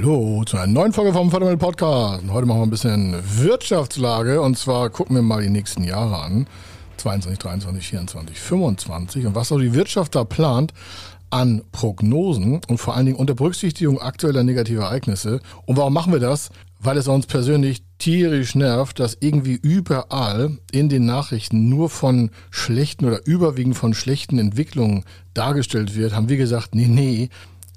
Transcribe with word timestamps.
Hallo 0.00 0.44
zu 0.46 0.56
einer 0.56 0.66
neuen 0.66 0.94
Folge 0.94 1.12
vom 1.12 1.30
Fördermittel 1.30 1.58
Podcast. 1.58 2.24
heute 2.30 2.46
machen 2.46 2.60
wir 2.60 2.66
ein 2.66 2.70
bisschen 2.70 3.16
Wirtschaftslage 3.36 4.40
und 4.40 4.56
zwar 4.56 4.88
gucken 4.88 5.14
wir 5.14 5.20
mal 5.20 5.42
die 5.42 5.50
nächsten 5.50 5.84
Jahre 5.84 6.22
an. 6.22 6.46
22, 6.96 7.38
23, 7.38 7.86
24, 7.86 8.40
25 8.40 9.26
und 9.26 9.34
was 9.34 9.48
so 9.48 9.58
die 9.58 9.74
Wirtschaft 9.74 10.14
da 10.14 10.24
plant 10.24 10.72
an 11.28 11.60
Prognosen 11.70 12.62
und 12.66 12.78
vor 12.78 12.96
allen 12.96 13.04
Dingen 13.04 13.18
unter 13.18 13.34
Berücksichtigung 13.34 14.00
aktueller 14.00 14.42
negativer 14.42 14.84
Ereignisse. 14.84 15.40
Und 15.66 15.76
warum 15.76 15.92
machen 15.92 16.14
wir 16.14 16.20
das? 16.20 16.48
Weil 16.78 16.96
es 16.96 17.06
uns 17.06 17.26
persönlich 17.26 17.82
tierisch 17.98 18.54
nervt, 18.54 19.00
dass 19.00 19.18
irgendwie 19.20 19.58
überall 19.60 20.56
in 20.72 20.88
den 20.88 21.04
Nachrichten 21.04 21.68
nur 21.68 21.90
von 21.90 22.30
schlechten 22.50 23.04
oder 23.04 23.26
überwiegend 23.26 23.76
von 23.76 23.92
schlechten 23.92 24.38
Entwicklungen 24.38 25.04
dargestellt 25.34 25.94
wird, 25.94 26.16
haben 26.16 26.30
wir 26.30 26.38
gesagt, 26.38 26.74
nee, 26.74 26.88
nee, 26.88 27.28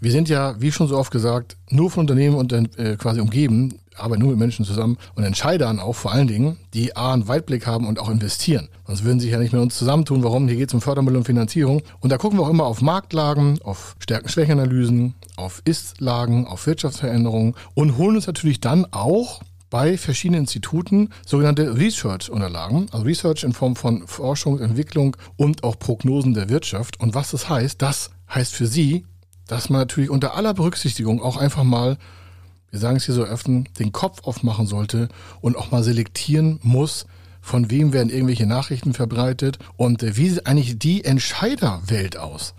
wir 0.03 0.11
sind 0.11 0.27
ja, 0.27 0.59
wie 0.59 0.71
schon 0.71 0.89
so 0.89 0.97
oft 0.97 1.11
gesagt, 1.11 1.55
nur 1.69 1.89
von 1.89 2.01
Unternehmen 2.01 2.35
und 2.35 2.51
äh, 2.51 2.97
quasi 2.97 3.21
umgeben, 3.21 3.79
arbeiten 3.95 4.21
nur 4.21 4.31
mit 4.31 4.39
Menschen 4.39 4.65
zusammen 4.65 4.97
und 5.15 5.23
Entscheidern 5.23 5.79
auch 5.79 5.93
vor 5.93 6.11
allen 6.11 6.27
Dingen, 6.27 6.57
die 6.73 6.97
A, 6.97 7.13
einen 7.13 7.29
Weitblick 7.29 7.65
haben 7.67 7.87
und 7.87 7.99
auch 7.99 8.09
investieren. 8.09 8.67
Sonst 8.85 9.05
würden 9.05 9.21
sie 9.21 9.25
sich 9.25 9.33
ja 9.33 9.39
nicht 9.39 9.53
mit 9.53 9.61
uns 9.61 9.77
zusammentun. 9.77 10.21
Warum? 10.21 10.47
Hier 10.49 10.57
geht 10.57 10.69
es 10.69 10.73
um 10.73 10.81
Fördermittel 10.81 11.17
und 11.17 11.25
Finanzierung. 11.25 11.83
Und 12.01 12.11
da 12.11 12.17
gucken 12.17 12.37
wir 12.37 12.43
auch 12.43 12.49
immer 12.49 12.65
auf 12.65 12.81
Marktlagen, 12.81 13.61
auf 13.61 13.95
Stärken-Schwächen-Analysen, 13.99 15.15
auf 15.37 15.61
Ist-Lagen, 15.63 16.47
auf 16.47 16.67
Wirtschaftsveränderungen 16.67 17.55
und 17.73 17.97
holen 17.97 18.17
uns 18.17 18.27
natürlich 18.27 18.59
dann 18.59 18.85
auch 18.91 19.41
bei 19.69 19.97
verschiedenen 19.97 20.41
Instituten 20.41 21.11
sogenannte 21.25 21.77
Research-Unterlagen, 21.77 22.87
also 22.91 23.05
Research 23.05 23.43
in 23.43 23.53
Form 23.53 23.77
von 23.77 24.05
Forschung, 24.05 24.59
Entwicklung 24.59 25.15
und 25.37 25.63
auch 25.63 25.79
Prognosen 25.79 26.33
der 26.33 26.49
Wirtschaft. 26.49 26.99
Und 26.99 27.15
was 27.15 27.31
das 27.31 27.47
heißt, 27.47 27.81
das 27.81 28.11
heißt 28.29 28.53
für 28.53 28.67
Sie, 28.67 29.05
dass 29.53 29.69
man 29.69 29.81
natürlich 29.81 30.09
unter 30.09 30.35
aller 30.35 30.55
Berücksichtigung 30.55 31.21
auch 31.21 31.37
einfach 31.37 31.63
mal, 31.63 31.97
wir 32.71 32.79
sagen 32.79 32.97
es 32.97 33.05
hier 33.05 33.13
so 33.13 33.23
öfter, 33.23 33.63
den 33.77 33.91
Kopf 33.91 34.23
aufmachen 34.23 34.65
sollte 34.65 35.09
und 35.41 35.55
auch 35.55 35.69
mal 35.69 35.83
selektieren 35.83 36.59
muss, 36.63 37.05
von 37.39 37.69
wem 37.69 37.93
werden 37.93 38.09
irgendwelche 38.09 38.47
Nachrichten 38.47 38.93
verbreitet 38.93 39.59
und 39.77 40.01
äh, 40.01 40.17
wie 40.17 40.29
sieht 40.29 40.47
eigentlich 40.47 40.79
die 40.79 41.05
Entscheiderwelt 41.05 42.17
aus? 42.17 42.55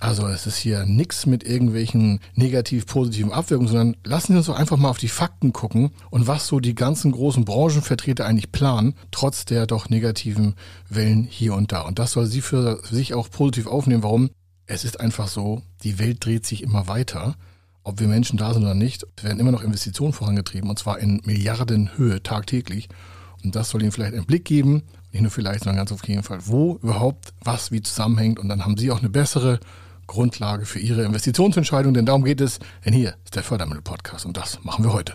Also 0.00 0.26
es 0.26 0.46
ist 0.46 0.58
hier 0.58 0.84
nichts 0.84 1.24
mit 1.24 1.44
irgendwelchen 1.44 2.20
negativ-positiven 2.34 3.32
Abwirkungen, 3.32 3.68
sondern 3.68 3.96
lassen 4.04 4.32
Sie 4.32 4.36
uns 4.36 4.46
doch 4.46 4.58
einfach 4.58 4.76
mal 4.76 4.90
auf 4.90 4.98
die 4.98 5.08
Fakten 5.08 5.54
gucken 5.54 5.92
und 6.10 6.26
was 6.26 6.46
so 6.46 6.60
die 6.60 6.74
ganzen 6.74 7.10
großen 7.10 7.46
Branchenvertreter 7.46 8.26
eigentlich 8.26 8.52
planen, 8.52 8.94
trotz 9.12 9.46
der 9.46 9.66
doch 9.66 9.88
negativen 9.88 10.56
Wellen 10.90 11.24
hier 11.24 11.54
und 11.54 11.72
da. 11.72 11.82
Und 11.82 11.98
das 11.98 12.12
soll 12.12 12.26
Sie 12.26 12.42
für 12.42 12.80
sich 12.84 13.14
auch 13.14 13.30
positiv 13.30 13.66
aufnehmen. 13.66 14.02
Warum? 14.02 14.30
Es 14.70 14.84
ist 14.84 15.00
einfach 15.00 15.28
so, 15.28 15.62
die 15.82 15.98
Welt 15.98 16.24
dreht 16.24 16.46
sich 16.46 16.62
immer 16.62 16.88
weiter. 16.88 17.36
Ob 17.84 18.00
wir 18.00 18.06
Menschen 18.06 18.36
da 18.36 18.52
sind 18.52 18.64
oder 18.64 18.74
nicht, 18.74 19.06
werden 19.22 19.40
immer 19.40 19.50
noch 19.50 19.64
Investitionen 19.64 20.12
vorangetrieben 20.12 20.68
und 20.68 20.78
zwar 20.78 20.98
in 20.98 21.22
Milliardenhöhe 21.24 22.22
tagtäglich. 22.22 22.90
Und 23.42 23.56
das 23.56 23.70
soll 23.70 23.80
Ihnen 23.80 23.92
vielleicht 23.92 24.12
einen 24.12 24.26
Blick 24.26 24.44
geben, 24.44 24.82
nicht 25.10 25.22
nur 25.22 25.30
vielleicht, 25.30 25.60
sondern 25.60 25.78
ganz 25.78 25.90
auf 25.90 26.06
jeden 26.06 26.22
Fall, 26.22 26.40
wo 26.46 26.78
überhaupt 26.82 27.32
was 27.42 27.72
wie 27.72 27.80
zusammenhängt. 27.80 28.38
Und 28.38 28.50
dann 28.50 28.66
haben 28.66 28.76
Sie 28.76 28.90
auch 28.90 28.98
eine 28.98 29.08
bessere 29.08 29.58
Grundlage 30.06 30.66
für 30.66 30.80
Ihre 30.80 31.02
Investitionsentscheidung, 31.04 31.94
denn 31.94 32.04
darum 32.04 32.24
geht 32.24 32.42
es. 32.42 32.58
Denn 32.84 32.92
hier 32.92 33.14
ist 33.24 33.36
der 33.36 33.44
Fördermittel-Podcast 33.44 34.26
und 34.26 34.36
das 34.36 34.62
machen 34.64 34.84
wir 34.84 34.92
heute. 34.92 35.14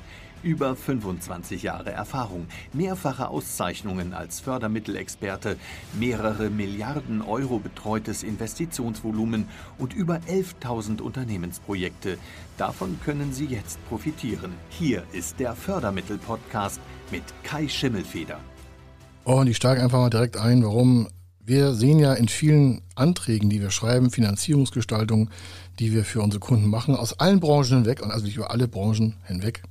Über 0.43 0.75
25 0.75 1.61
Jahre 1.61 1.91
Erfahrung, 1.91 2.47
mehrfache 2.73 3.29
Auszeichnungen 3.29 4.13
als 4.13 4.39
Fördermittelexperte, 4.39 5.55
mehrere 5.99 6.49
Milliarden 6.49 7.21
Euro 7.21 7.59
betreutes 7.59 8.23
Investitionsvolumen 8.23 9.47
und 9.77 9.93
über 9.93 10.15
11.000 10.27 11.01
Unternehmensprojekte. 11.01 12.17
Davon 12.57 12.99
können 13.05 13.33
Sie 13.33 13.45
jetzt 13.45 13.77
profitieren. 13.87 14.53
Hier 14.69 15.03
ist 15.11 15.39
der 15.39 15.55
Fördermittel-Podcast 15.55 16.79
mit 17.11 17.23
Kai 17.43 17.67
Schimmelfeder. 17.67 18.39
Oh, 19.25 19.41
und 19.41 19.47
ich 19.47 19.57
steige 19.57 19.83
einfach 19.83 19.99
mal 19.99 20.09
direkt 20.09 20.37
ein, 20.37 20.63
warum 20.63 21.07
wir 21.43 21.73
sehen 21.73 21.99
ja 21.99 22.13
in 22.13 22.27
vielen 22.27 22.81
Anträgen, 22.95 23.49
die 23.49 23.61
wir 23.61 23.71
schreiben, 23.71 24.09
Finanzierungsgestaltung, 24.09 25.29
die 25.79 25.91
wir 25.91 26.03
für 26.03 26.21
unsere 26.21 26.39
Kunden 26.39 26.67
machen, 26.67 26.95
aus 26.95 27.19
allen 27.19 27.39
Branchen 27.39 27.77
hinweg, 27.77 28.01
und 28.01 28.09
also 28.09 28.25
nicht 28.25 28.37
über 28.37 28.51
alle 28.51 28.67
Branchen 28.67 29.17
hinweg, 29.25 29.63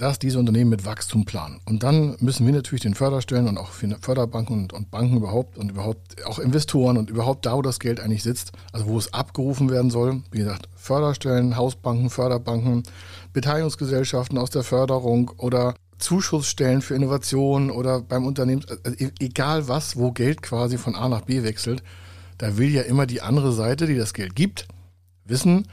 dass 0.00 0.18
diese 0.18 0.38
Unternehmen 0.38 0.70
mit 0.70 0.86
Wachstum 0.86 1.26
planen. 1.26 1.60
Und 1.66 1.82
dann 1.82 2.16
müssen 2.20 2.46
wir 2.46 2.54
natürlich 2.54 2.80
den 2.80 2.94
Förderstellen 2.94 3.46
und 3.48 3.58
auch 3.58 3.68
Förderbanken 3.68 4.62
und, 4.62 4.72
und, 4.72 4.90
Banken 4.90 5.18
überhaupt 5.18 5.58
und 5.58 5.70
überhaupt 5.70 6.24
auch 6.24 6.38
Investoren 6.38 6.96
und 6.96 7.10
überhaupt 7.10 7.44
da, 7.44 7.54
wo 7.54 7.60
das 7.60 7.78
Geld 7.78 8.00
eigentlich 8.00 8.22
sitzt, 8.22 8.52
also 8.72 8.86
wo 8.86 8.96
es 8.96 9.12
abgerufen 9.12 9.68
werden 9.68 9.90
soll, 9.90 10.22
wie 10.30 10.38
gesagt, 10.38 10.70
Förderstellen, 10.74 11.54
Hausbanken, 11.54 12.08
Förderbanken, 12.08 12.84
Beteiligungsgesellschaften 13.34 14.38
aus 14.38 14.48
der 14.48 14.62
Förderung 14.62 15.32
oder 15.36 15.74
Zuschussstellen 15.98 16.80
für 16.80 16.94
Innovationen 16.94 17.70
oder 17.70 18.00
beim 18.00 18.24
Unternehmen, 18.24 18.64
also 18.82 18.96
e-, 18.96 19.10
egal 19.20 19.68
was, 19.68 19.98
wo 19.98 20.12
Geld 20.12 20.40
quasi 20.40 20.78
von 20.78 20.94
A 20.94 21.10
nach 21.10 21.26
B 21.26 21.42
wechselt, 21.42 21.82
da 22.38 22.56
will 22.56 22.70
ja 22.70 22.82
immer 22.82 23.04
die 23.04 23.20
andere 23.20 23.52
Seite, 23.52 23.86
die 23.86 23.96
das 23.96 24.14
Geld 24.14 24.34
gibt, 24.34 24.66
wissen, 25.26 25.68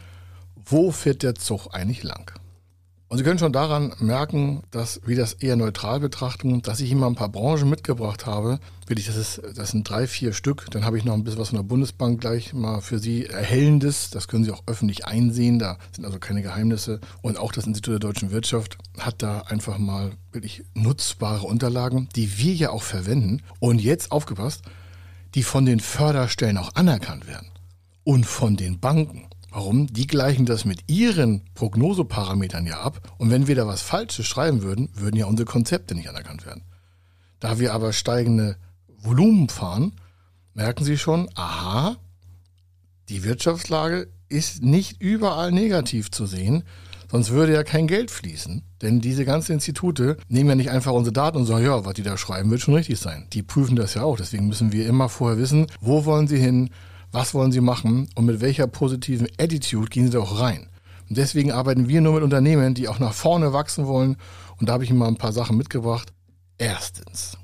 wo 0.66 0.92
fährt 0.92 1.24
der 1.24 1.36
Zug 1.36 1.70
eigentlich 1.72 2.04
lang. 2.04 2.34
Und 3.10 3.18
Sie 3.18 3.24
können 3.24 3.40
schon 3.40 3.54
daran 3.54 3.94
merken, 4.00 4.64
dass 4.70 5.00
wir 5.06 5.16
das 5.16 5.32
eher 5.34 5.56
neutral 5.56 6.02
betrachten, 6.02 6.62
dass 6.62 6.82
ich 6.82 6.94
mal 6.94 7.08
ein 7.08 7.16
paar 7.16 7.30
Branchen 7.30 7.70
mitgebracht 7.70 8.26
habe. 8.26 8.60
Wirklich, 8.86 9.08
das, 9.08 9.16
ist, 9.16 9.42
das 9.56 9.72
sind 9.72 9.90
drei, 9.90 10.08
vier 10.08 10.34
Stück. 10.34 10.66
Dann 10.72 10.84
habe 10.84 10.98
ich 10.98 11.06
noch 11.06 11.14
ein 11.14 11.24
bisschen 11.24 11.40
was 11.40 11.50
von 11.50 11.58
der 11.58 11.64
Bundesbank 11.64 12.20
gleich 12.20 12.54
mal 12.54 12.82
für 12.82 13.00
Sie 13.00 13.26
erhellendes. 13.26 14.10
Das 14.10 14.28
können 14.28 14.44
Sie 14.44 14.52
auch 14.52 14.64
öffentlich 14.66 15.06
einsehen. 15.06 15.58
Da 15.58 15.78
sind 15.96 16.04
also 16.04 16.20
keine 16.20 16.42
Geheimnisse. 16.42 17.00
Und 17.22 17.38
auch 17.38 17.54
das 17.54 17.66
Institut 17.66 17.94
der 17.94 18.00
deutschen 18.00 18.32
Wirtschaft 18.32 18.78
hat 19.00 19.22
da 19.22 19.40
einfach 19.42 19.78
mal 19.78 20.12
wirklich 20.34 20.66
nutzbare 20.74 21.46
Unterlagen, 21.46 22.10
die 22.18 22.38
wir 22.38 22.56
ja 22.56 22.72
auch 22.72 22.84
verwenden. 22.84 23.42
Und 23.60 23.80
jetzt 23.80 24.12
aufgepasst, 24.12 24.64
die 25.34 25.44
von 25.44 25.66
den 25.66 25.80
Förderstellen 25.80 26.58
auch 26.58 26.76
anerkannt 26.76 27.26
werden. 27.26 27.48
Und 28.04 28.26
von 28.26 28.58
den 28.58 28.82
Banken. 28.82 29.28
Warum? 29.50 29.88
Die 29.88 30.08
gleichen 30.08 30.46
das 30.46 30.66
mit 30.66 30.90
ihren 30.90 31.42
Prognoseparametern 31.54 32.66
ja 32.66 32.82
ab. 32.82 33.14
Und 33.18 33.30
wenn 33.30 33.48
wir 33.48 33.56
da 33.56 33.66
was 33.66 33.82
Falsches 33.82 34.26
schreiben 34.26 34.62
würden, 34.62 34.90
würden 34.94 35.16
ja 35.16 35.26
unsere 35.26 35.46
Konzepte 35.46 35.96
nicht 35.96 36.10
anerkannt 36.10 36.46
werden. 36.46 36.64
Da 37.40 37.60
wir 37.60 37.74
aber 37.74 37.94
steigende 37.94 38.58
Volumen 38.88 39.50
fahren, 39.50 39.94
merken 40.54 40.84
Sie 40.84 40.98
schon, 40.98 41.30
aha, 41.36 41.98
die 43.10 43.24
Wirtschaftslage 43.24 44.10
ist 44.28 44.64
nicht 44.64 45.02
überall 45.02 45.52
negativ 45.52 46.12
zu 46.12 46.26
sehen, 46.26 46.64
sonst 47.10 47.30
würde 47.30 47.54
ja 47.54 47.64
kein 47.64 47.88
Geld 47.88 48.12
fließen. 48.12 48.64
Denn 48.82 49.00
diese 49.00 49.24
ganzen 49.24 49.54
Institute 49.54 50.18
nehmen 50.28 50.50
ja 50.50 50.56
nicht 50.56 50.72
einfach 50.72 50.92
unsere 50.92 51.14
Daten 51.14 51.38
und 51.38 51.46
sagen, 51.46 51.64
ja, 51.64 51.86
was 51.86 51.94
die 51.94 52.04
da 52.04 52.18
schreiben, 52.18 52.52
wird 52.52 52.62
schon 52.62 52.74
richtig 52.74 53.00
sein. 53.00 53.28
Die 53.34 53.44
prüfen 53.44 53.76
das 53.76 53.94
ja 53.94 54.04
auch. 54.04 54.18
Deswegen 54.18 54.48
müssen 54.48 54.72
wir 54.72 54.88
immer 54.88 55.10
vorher 55.10 55.38
wissen, 55.38 55.68
wo 55.80 56.06
wollen 56.06 56.28
sie 56.28 56.40
hin, 56.40 56.70
was 57.12 57.34
wollen 57.34 57.52
Sie 57.52 57.62
machen 57.62 58.10
und 58.16 58.26
mit 58.26 58.42
welcher 58.42 58.68
positiven 58.68 59.28
Attitude 59.40 59.90
gehen 59.90 60.06
Sie 60.06 60.12
da 60.12 60.20
auch 60.20 60.40
rein. 60.40 60.70
Und 61.10 61.18
deswegen 61.18 61.52
arbeiten 61.52 61.88
wir 61.88 62.02
nur 62.02 62.16
mit 62.16 62.24
Unternehmen, 62.24 62.74
die 62.74 62.88
auch 62.88 63.00
nach 63.00 63.14
vorne 63.14 63.54
wachsen 63.54 63.88
wollen. 63.88 64.18
Und 64.60 64.68
da 64.68 64.74
habe 64.74 64.84
ich 64.84 64.90
Ihnen 64.90 65.00
mal 65.00 65.08
ein 65.08 65.18
paar 65.18 65.32
Sachen 65.32 65.58
mitgebracht. 65.58 66.12
Erstens, 66.58 67.38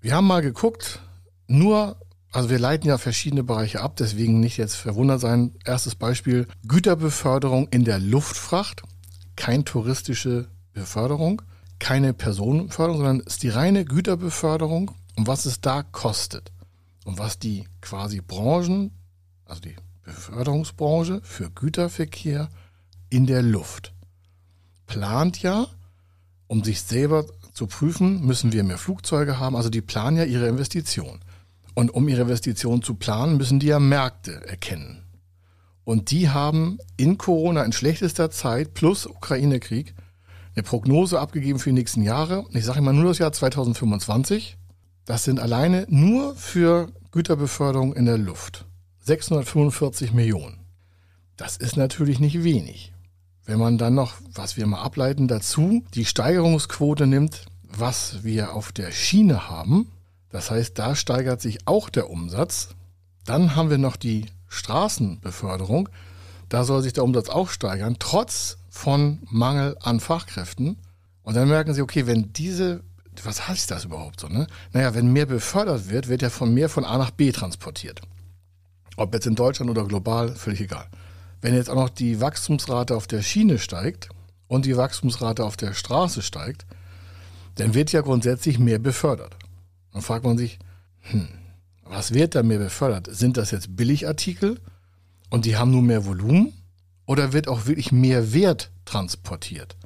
wir 0.00 0.14
haben 0.14 0.26
mal 0.26 0.42
geguckt, 0.42 1.00
nur, 1.46 1.96
also 2.32 2.48
wir 2.50 2.58
leiten 2.58 2.88
ja 2.88 2.98
verschiedene 2.98 3.42
Bereiche 3.42 3.80
ab, 3.80 3.96
deswegen 3.96 4.40
nicht 4.40 4.56
jetzt 4.56 4.76
verwundert 4.76 5.20
sein. 5.20 5.54
Erstes 5.64 5.96
Beispiel, 5.96 6.46
Güterbeförderung 6.66 7.68
in 7.68 7.84
der 7.84 7.98
Luftfracht, 7.98 8.82
kein 9.36 9.64
touristische 9.64 10.48
Beförderung, 10.72 11.42
keine 11.78 12.14
Personenbeförderung, 12.14 12.98
sondern 12.98 13.20
es 13.26 13.34
ist 13.34 13.42
die 13.42 13.48
reine 13.50 13.84
Güterbeförderung 13.84 14.92
und 15.16 15.26
was 15.26 15.44
es 15.44 15.60
da 15.60 15.82
kostet 15.82 16.52
und 17.04 17.18
was 17.18 17.38
die 17.38 17.66
quasi 17.80 18.20
Branchen 18.20 18.90
also 19.46 19.60
die 19.60 19.76
Beförderungsbranche 20.02 21.20
für 21.22 21.50
Güterverkehr 21.50 22.48
in 23.10 23.26
der 23.26 23.42
Luft, 23.42 23.94
plant 24.86 25.42
ja, 25.42 25.66
um 26.46 26.62
sich 26.64 26.82
selber 26.82 27.26
zu 27.52 27.66
prüfen, 27.66 28.24
müssen 28.24 28.52
wir 28.52 28.64
mehr 28.64 28.78
Flugzeuge 28.78 29.38
haben. 29.38 29.56
Also 29.56 29.70
die 29.70 29.80
planen 29.80 30.16
ja 30.16 30.24
ihre 30.24 30.48
Investition. 30.48 31.20
Und 31.74 31.90
um 31.90 32.08
ihre 32.08 32.22
Investition 32.22 32.82
zu 32.82 32.94
planen, 32.94 33.36
müssen 33.36 33.60
die 33.60 33.66
ja 33.66 33.78
Märkte 33.78 34.46
erkennen. 34.46 35.02
Und 35.84 36.10
die 36.10 36.30
haben 36.30 36.78
in 36.96 37.18
Corona 37.18 37.62
in 37.62 37.72
schlechtester 37.72 38.30
Zeit 38.30 38.74
plus 38.74 39.06
Ukraine-Krieg 39.06 39.94
eine 40.54 40.62
Prognose 40.62 41.18
abgegeben 41.18 41.58
für 41.58 41.70
die 41.70 41.74
nächsten 41.74 42.02
Jahre. 42.02 42.44
Ich 42.52 42.64
sage 42.64 42.78
immer 42.78 42.92
nur 42.92 43.06
das 43.06 43.18
Jahr 43.18 43.32
2025. 43.32 44.56
Das 45.04 45.24
sind 45.24 45.38
alleine 45.38 45.86
nur 45.88 46.34
für 46.34 46.90
Güterbeförderung 47.10 47.94
in 47.94 48.06
der 48.06 48.18
Luft 48.18 48.64
645 49.00 50.12
Millionen. 50.12 50.60
Das 51.36 51.56
ist 51.56 51.76
natürlich 51.76 52.20
nicht 52.20 52.42
wenig. 52.42 52.92
Wenn 53.44 53.58
man 53.58 53.76
dann 53.76 53.94
noch, 53.94 54.14
was 54.32 54.56
wir 54.56 54.66
mal 54.66 54.80
ableiten 54.80 55.28
dazu, 55.28 55.84
die 55.92 56.06
Steigerungsquote 56.06 57.06
nimmt, 57.06 57.44
was 57.62 58.24
wir 58.24 58.54
auf 58.54 58.72
der 58.72 58.92
Schiene 58.92 59.50
haben, 59.50 59.90
das 60.30 60.50
heißt, 60.50 60.78
da 60.78 60.96
steigert 60.96 61.40
sich 61.40 61.66
auch 61.66 61.90
der 61.90 62.08
Umsatz. 62.08 62.70
Dann 63.26 63.54
haben 63.54 63.70
wir 63.70 63.78
noch 63.78 63.96
die 63.96 64.26
Straßenbeförderung. 64.48 65.88
Da 66.48 66.64
soll 66.64 66.82
sich 66.82 66.92
der 66.94 67.04
Umsatz 67.04 67.28
auch 67.28 67.50
steigern, 67.50 67.96
trotz 67.98 68.56
von 68.70 69.20
Mangel 69.30 69.76
an 69.82 70.00
Fachkräften. 70.00 70.78
Und 71.22 71.36
dann 71.36 71.48
merken 71.48 71.74
sie, 71.74 71.82
okay, 71.82 72.06
wenn 72.06 72.32
diese, 72.32 72.82
was 73.22 73.48
heißt 73.48 73.70
das 73.70 73.84
überhaupt 73.84 74.20
so, 74.20 74.28
ne? 74.28 74.46
Naja, 74.72 74.94
wenn 74.94 75.12
mehr 75.12 75.26
befördert 75.26 75.88
wird, 75.88 76.08
wird 76.08 76.22
ja 76.22 76.30
von 76.30 76.52
mehr 76.52 76.68
von 76.68 76.84
A 76.84 76.98
nach 76.98 77.10
B 77.10 77.32
transportiert. 77.32 78.00
Ob 78.96 79.12
jetzt 79.14 79.26
in 79.26 79.34
Deutschland 79.34 79.70
oder 79.70 79.84
global, 79.84 80.34
völlig 80.34 80.60
egal. 80.60 80.88
Wenn 81.40 81.54
jetzt 81.54 81.68
auch 81.68 81.74
noch 81.74 81.88
die 81.90 82.20
Wachstumsrate 82.20 82.96
auf 82.96 83.06
der 83.06 83.22
Schiene 83.22 83.58
steigt 83.58 84.08
und 84.48 84.64
die 84.64 84.76
Wachstumsrate 84.76 85.44
auf 85.44 85.56
der 85.56 85.74
Straße 85.74 86.22
steigt, 86.22 86.64
dann 87.56 87.74
wird 87.74 87.92
ja 87.92 88.00
grundsätzlich 88.00 88.58
mehr 88.58 88.78
befördert. 88.78 89.36
Dann 89.92 90.02
fragt 90.02 90.24
man 90.24 90.38
sich, 90.38 90.58
hm, 91.00 91.28
was 91.84 92.14
wird 92.14 92.34
da 92.34 92.42
mehr 92.42 92.58
befördert? 92.58 93.08
Sind 93.10 93.36
das 93.36 93.50
jetzt 93.50 93.76
Billigartikel 93.76 94.60
und 95.30 95.44
die 95.44 95.56
haben 95.56 95.70
nur 95.70 95.82
mehr 95.82 96.06
Volumen? 96.06 96.52
Oder 97.06 97.32
wird 97.34 97.48
auch 97.48 97.66
wirklich 97.66 97.92
mehr 97.92 98.32
Wert 98.32 98.70
transportiert? 98.86 99.76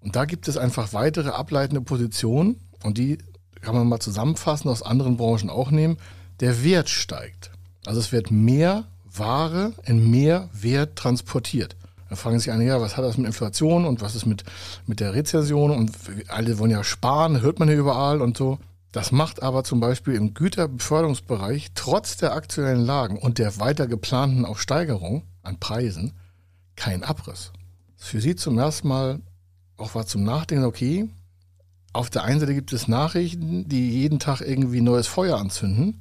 Und 0.00 0.16
da 0.16 0.24
gibt 0.24 0.48
es 0.48 0.56
einfach 0.56 0.92
weitere 0.92 1.28
ableitende 1.28 1.82
Positionen 1.82 2.56
und 2.82 2.98
die 2.98 3.18
kann 3.60 3.74
man 3.74 3.88
mal 3.88 4.00
zusammenfassen, 4.00 4.68
aus 4.68 4.82
anderen 4.82 5.16
Branchen 5.16 5.50
auch 5.50 5.70
nehmen. 5.70 5.98
Der 6.40 6.64
Wert 6.64 6.88
steigt. 6.88 7.50
Also 7.86 8.00
es 8.00 8.12
wird 8.12 8.30
mehr 8.30 8.84
Ware 9.04 9.74
in 9.84 10.10
mehr 10.10 10.48
Wert 10.52 10.96
transportiert. 10.96 11.76
Da 12.08 12.16
fragen 12.16 12.38
sich 12.38 12.50
einige, 12.50 12.70
ja, 12.70 12.80
was 12.80 12.96
hat 12.96 13.04
das 13.04 13.16
mit 13.16 13.26
Inflation 13.26 13.84
und 13.86 14.02
was 14.02 14.14
ist 14.14 14.26
mit, 14.26 14.44
mit 14.86 15.00
der 15.00 15.14
Rezession 15.14 15.70
und 15.70 15.92
alle 16.28 16.58
wollen 16.58 16.70
ja 16.70 16.84
sparen, 16.84 17.40
hört 17.40 17.58
man 17.58 17.68
ja 17.68 17.74
überall 17.74 18.20
und 18.20 18.36
so. 18.36 18.58
Das 18.92 19.10
macht 19.10 19.42
aber 19.42 19.64
zum 19.64 19.80
Beispiel 19.80 20.14
im 20.14 20.34
Güterbeförderungsbereich 20.34 21.70
trotz 21.74 22.18
der 22.18 22.34
aktuellen 22.34 22.84
Lagen 22.84 23.16
und 23.16 23.38
der 23.38 23.58
weiter 23.58 23.86
geplanten 23.86 24.44
auch 24.44 24.58
Steigerung 24.58 25.22
an 25.42 25.58
Preisen 25.58 26.12
keinen 26.76 27.02
Abriss. 27.02 27.52
Für 27.96 28.20
Sie 28.20 28.36
zum 28.36 28.58
ersten 28.58 28.88
Mal 28.88 29.20
auch 29.78 29.94
was 29.94 30.08
zum 30.08 30.24
Nachdenken, 30.24 30.64
okay, 30.64 31.08
auf 31.92 32.10
der 32.10 32.24
einen 32.24 32.40
Seite 32.40 32.54
gibt 32.54 32.72
es 32.72 32.88
Nachrichten, 32.88 33.68
die 33.68 33.90
jeden 33.90 34.18
Tag 34.18 34.40
irgendwie 34.40 34.80
neues 34.80 35.06
Feuer 35.06 35.38
anzünden. 35.38 36.00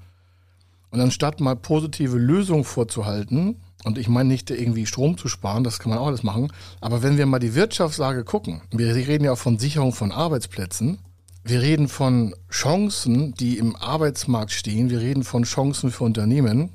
Und 0.90 1.00
anstatt 1.00 1.40
mal 1.40 1.56
positive 1.56 2.18
Lösungen 2.18 2.64
vorzuhalten, 2.64 3.58
und 3.84 3.98
ich 3.98 4.08
meine 4.08 4.30
nicht 4.30 4.52
irgendwie 4.52 4.86
Strom 4.86 5.18
zu 5.18 5.28
sparen, 5.28 5.64
das 5.64 5.80
kann 5.80 5.90
man 5.90 6.00
auch 6.00 6.08
alles 6.08 6.24
machen, 6.24 6.52
aber 6.82 7.02
wenn 7.02 7.18
wir 7.18 7.26
mal 7.26 7.40
die 7.40 7.56
Wirtschaftslage 7.56 8.24
gucken, 8.24 8.62
wir 8.72 8.94
reden 8.94 9.24
ja 9.24 9.32
auch 9.32 9.38
von 9.38 9.58
Sicherung 9.58 9.94
von 9.94 10.12
Arbeitsplätzen, 10.12 11.00
wir 11.44 11.62
reden 11.62 11.88
von 11.88 12.36
Chancen, 12.52 13.34
die 13.34 13.58
im 13.58 13.76
Arbeitsmarkt 13.76 14.52
stehen. 14.52 14.92
Wir 14.92 15.00
reden 15.00 15.24
von 15.24 15.44
Chancen 15.44 15.90
für 15.90 16.04
Unternehmen. 16.04 16.70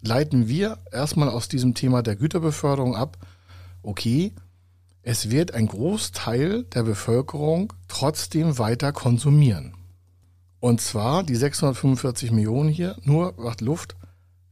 Leiten 0.00 0.46
wir 0.46 0.78
erstmal 0.92 1.28
aus 1.28 1.48
diesem 1.48 1.74
Thema 1.74 2.02
der 2.02 2.14
Güterbeförderung 2.14 2.94
ab, 2.94 3.18
okay, 3.82 4.32
es 5.02 5.30
wird 5.30 5.54
ein 5.54 5.66
Großteil 5.66 6.64
der 6.64 6.84
Bevölkerung 6.84 7.72
trotzdem 7.88 8.58
weiter 8.58 8.92
konsumieren. 8.92 9.74
Und 10.60 10.80
zwar 10.80 11.24
die 11.24 11.34
645 11.34 12.30
Millionen 12.30 12.68
hier, 12.68 12.96
nur 13.02 13.34
macht 13.36 13.60
Luft, 13.60 13.96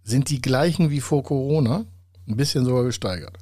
sind 0.02 0.28
die 0.28 0.40
gleichen 0.40 0.90
wie 0.90 1.00
vor 1.00 1.22
Corona, 1.22 1.84
ein 2.26 2.36
bisschen 2.36 2.64
sogar 2.64 2.84
gesteigert. 2.84 3.38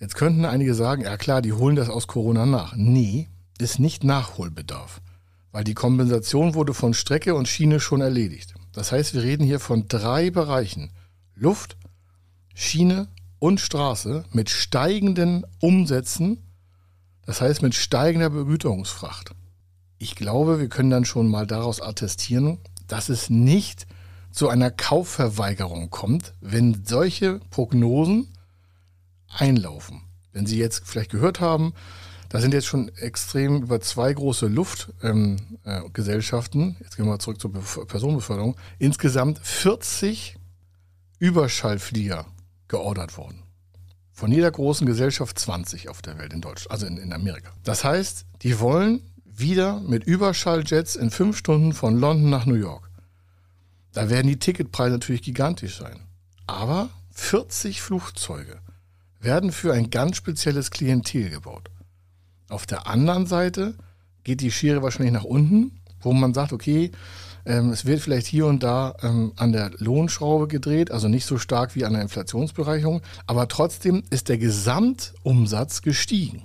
Jetzt 0.00 0.16
könnten 0.16 0.44
einige 0.44 0.74
sagen, 0.74 1.02
ja 1.02 1.16
klar, 1.16 1.42
die 1.42 1.52
holen 1.52 1.76
das 1.76 1.88
aus 1.88 2.06
Corona 2.06 2.46
nach. 2.46 2.74
Nee, 2.74 3.28
ist 3.58 3.78
nicht 3.78 4.02
Nachholbedarf 4.02 5.00
weil 5.52 5.64
die 5.64 5.74
Kompensation 5.74 6.54
wurde 6.54 6.74
von 6.74 6.94
Strecke 6.94 7.34
und 7.34 7.48
Schiene 7.48 7.80
schon 7.80 8.00
erledigt. 8.00 8.54
Das 8.72 8.92
heißt, 8.92 9.14
wir 9.14 9.22
reden 9.22 9.44
hier 9.44 9.60
von 9.60 9.88
drei 9.88 10.30
Bereichen. 10.30 10.90
Luft, 11.34 11.76
Schiene 12.54 13.08
und 13.40 13.58
Straße 13.58 14.24
mit 14.32 14.50
steigenden 14.50 15.44
Umsätzen, 15.58 16.38
das 17.26 17.40
heißt 17.40 17.62
mit 17.62 17.74
steigender 17.74 18.30
Begüterungsfracht. 18.30 19.32
Ich 19.98 20.14
glaube, 20.14 20.60
wir 20.60 20.68
können 20.68 20.90
dann 20.90 21.04
schon 21.04 21.26
mal 21.26 21.46
daraus 21.46 21.82
attestieren, 21.82 22.58
dass 22.86 23.08
es 23.08 23.28
nicht 23.28 23.88
zu 24.30 24.48
einer 24.48 24.70
Kaufverweigerung 24.70 25.90
kommt, 25.90 26.34
wenn 26.40 26.84
solche 26.84 27.40
Prognosen 27.50 28.28
einlaufen. 29.28 30.02
Wenn 30.32 30.46
Sie 30.46 30.58
jetzt 30.58 30.82
vielleicht 30.86 31.10
gehört 31.10 31.40
haben, 31.40 31.74
da 32.28 32.40
sind 32.40 32.54
jetzt 32.54 32.66
schon 32.66 32.88
extrem 32.96 33.62
über 33.62 33.80
zwei 33.80 34.12
große 34.12 34.46
Luftgesellschaften, 34.46 36.60
ähm, 36.60 36.76
äh, 36.78 36.84
jetzt 36.84 36.96
gehen 36.96 37.06
wir 37.06 37.12
mal 37.12 37.18
zurück 37.18 37.40
zur 37.40 37.52
Bef 37.52 37.80
Personenbeförderung, 37.88 38.54
insgesamt 38.78 39.40
40 39.40 40.36
Überschallflieger 41.18 42.26
geordert 42.70 43.18
worden. 43.18 43.42
Von 44.12 44.32
jeder 44.32 44.50
großen 44.50 44.86
Gesellschaft 44.86 45.38
20 45.38 45.88
auf 45.88 46.02
der 46.02 46.18
Welt 46.18 46.32
in 46.32 46.40
Deutschland, 46.40 46.70
also 46.70 46.86
in, 46.86 46.96
in 46.96 47.12
Amerika. 47.12 47.52
Das 47.64 47.84
heißt, 47.84 48.24
die 48.42 48.60
wollen 48.60 49.02
wieder 49.24 49.80
mit 49.80 50.04
Überschalljets 50.04 50.96
in 50.96 51.10
fünf 51.10 51.36
Stunden 51.36 51.72
von 51.72 51.98
London 51.98 52.30
nach 52.30 52.46
New 52.46 52.54
York. 52.54 52.90
Da 53.92 54.08
werden 54.08 54.28
die 54.28 54.38
Ticketpreise 54.38 54.92
natürlich 54.92 55.22
gigantisch 55.22 55.78
sein. 55.78 56.00
Aber 56.46 56.90
40 57.12 57.82
Flugzeuge 57.82 58.60
werden 59.20 59.52
für 59.52 59.72
ein 59.72 59.90
ganz 59.90 60.16
spezielles 60.16 60.70
Klientel 60.70 61.30
gebaut. 61.30 61.70
Auf 62.48 62.66
der 62.66 62.86
anderen 62.86 63.26
Seite 63.26 63.74
geht 64.24 64.40
die 64.40 64.52
Schere 64.52 64.82
wahrscheinlich 64.82 65.12
nach 65.12 65.24
unten, 65.24 65.80
wo 66.00 66.12
man 66.12 66.34
sagt, 66.34 66.52
okay, 66.52 66.92
ähm, 67.44 67.70
es 67.70 67.84
wird 67.84 68.00
vielleicht 68.00 68.26
hier 68.26 68.46
und 68.46 68.62
da 68.62 68.94
ähm, 69.02 69.32
an 69.36 69.52
der 69.52 69.70
Lohnschraube 69.78 70.48
gedreht, 70.48 70.90
also 70.90 71.08
nicht 71.08 71.26
so 71.26 71.38
stark 71.38 71.74
wie 71.74 71.84
an 71.84 71.94
der 71.94 72.02
Inflationsbereicherung, 72.02 73.02
aber 73.26 73.48
trotzdem 73.48 74.02
ist 74.10 74.28
der 74.28 74.38
Gesamtumsatz 74.38 75.82
gestiegen. 75.82 76.42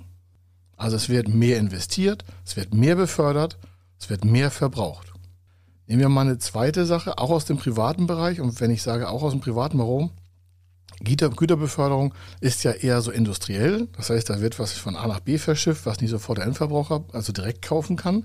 Also 0.76 0.96
es 0.96 1.08
wird 1.08 1.28
mehr 1.28 1.58
investiert, 1.58 2.24
es 2.44 2.56
wird 2.56 2.74
mehr 2.74 2.96
befördert, 2.96 3.58
es 3.98 4.10
wird 4.10 4.24
mehr 4.24 4.50
verbraucht. 4.50 5.12
Nehmen 5.86 6.00
wir 6.00 6.08
mal 6.08 6.22
eine 6.22 6.38
zweite 6.38 6.84
Sache, 6.84 7.18
auch 7.18 7.30
aus 7.30 7.44
dem 7.44 7.58
privaten 7.58 8.06
Bereich. 8.06 8.40
Und 8.40 8.60
wenn 8.60 8.70
ich 8.70 8.82
sage 8.82 9.08
auch 9.08 9.22
aus 9.22 9.32
dem 9.32 9.40
privaten, 9.40 9.78
warum? 9.78 10.10
Güter, 11.00 11.30
Güterbeförderung 11.30 12.14
ist 12.40 12.64
ja 12.64 12.72
eher 12.72 13.00
so 13.02 13.10
industriell. 13.10 13.86
Das 13.96 14.10
heißt, 14.10 14.28
da 14.28 14.40
wird 14.40 14.58
was 14.58 14.72
von 14.72 14.96
A 14.96 15.06
nach 15.06 15.20
B 15.20 15.38
verschifft, 15.38 15.86
was 15.86 16.00
nicht 16.00 16.10
sofort 16.10 16.38
der 16.38 16.46
Endverbraucher 16.46 17.04
also 17.12 17.32
direkt 17.32 17.62
kaufen 17.62 17.96
kann. 17.96 18.24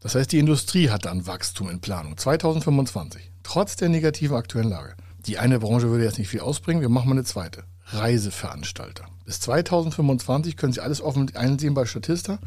Das 0.00 0.14
heißt, 0.14 0.30
die 0.32 0.38
Industrie 0.38 0.90
hat 0.90 1.04
dann 1.04 1.26
Wachstum 1.26 1.68
in 1.70 1.80
Planung. 1.80 2.16
2025, 2.16 3.30
trotz 3.42 3.76
der 3.76 3.88
negativen 3.88 4.36
aktuellen 4.36 4.70
Lage. 4.70 4.94
Die 5.26 5.38
eine 5.38 5.58
Branche 5.58 5.90
würde 5.90 6.04
jetzt 6.04 6.18
nicht 6.18 6.28
viel 6.28 6.40
ausbringen, 6.40 6.80
wir 6.80 6.88
machen 6.88 7.08
mal 7.08 7.14
eine 7.16 7.24
zweite. 7.24 7.64
Reiseveranstalter. 7.86 9.06
Bis 9.24 9.40
2025 9.40 10.56
können 10.56 10.72
Sie 10.72 10.80
alles 10.80 11.00
offen 11.00 11.34
einsehen 11.34 11.74
bei 11.74 11.86
Statista. 11.86 12.38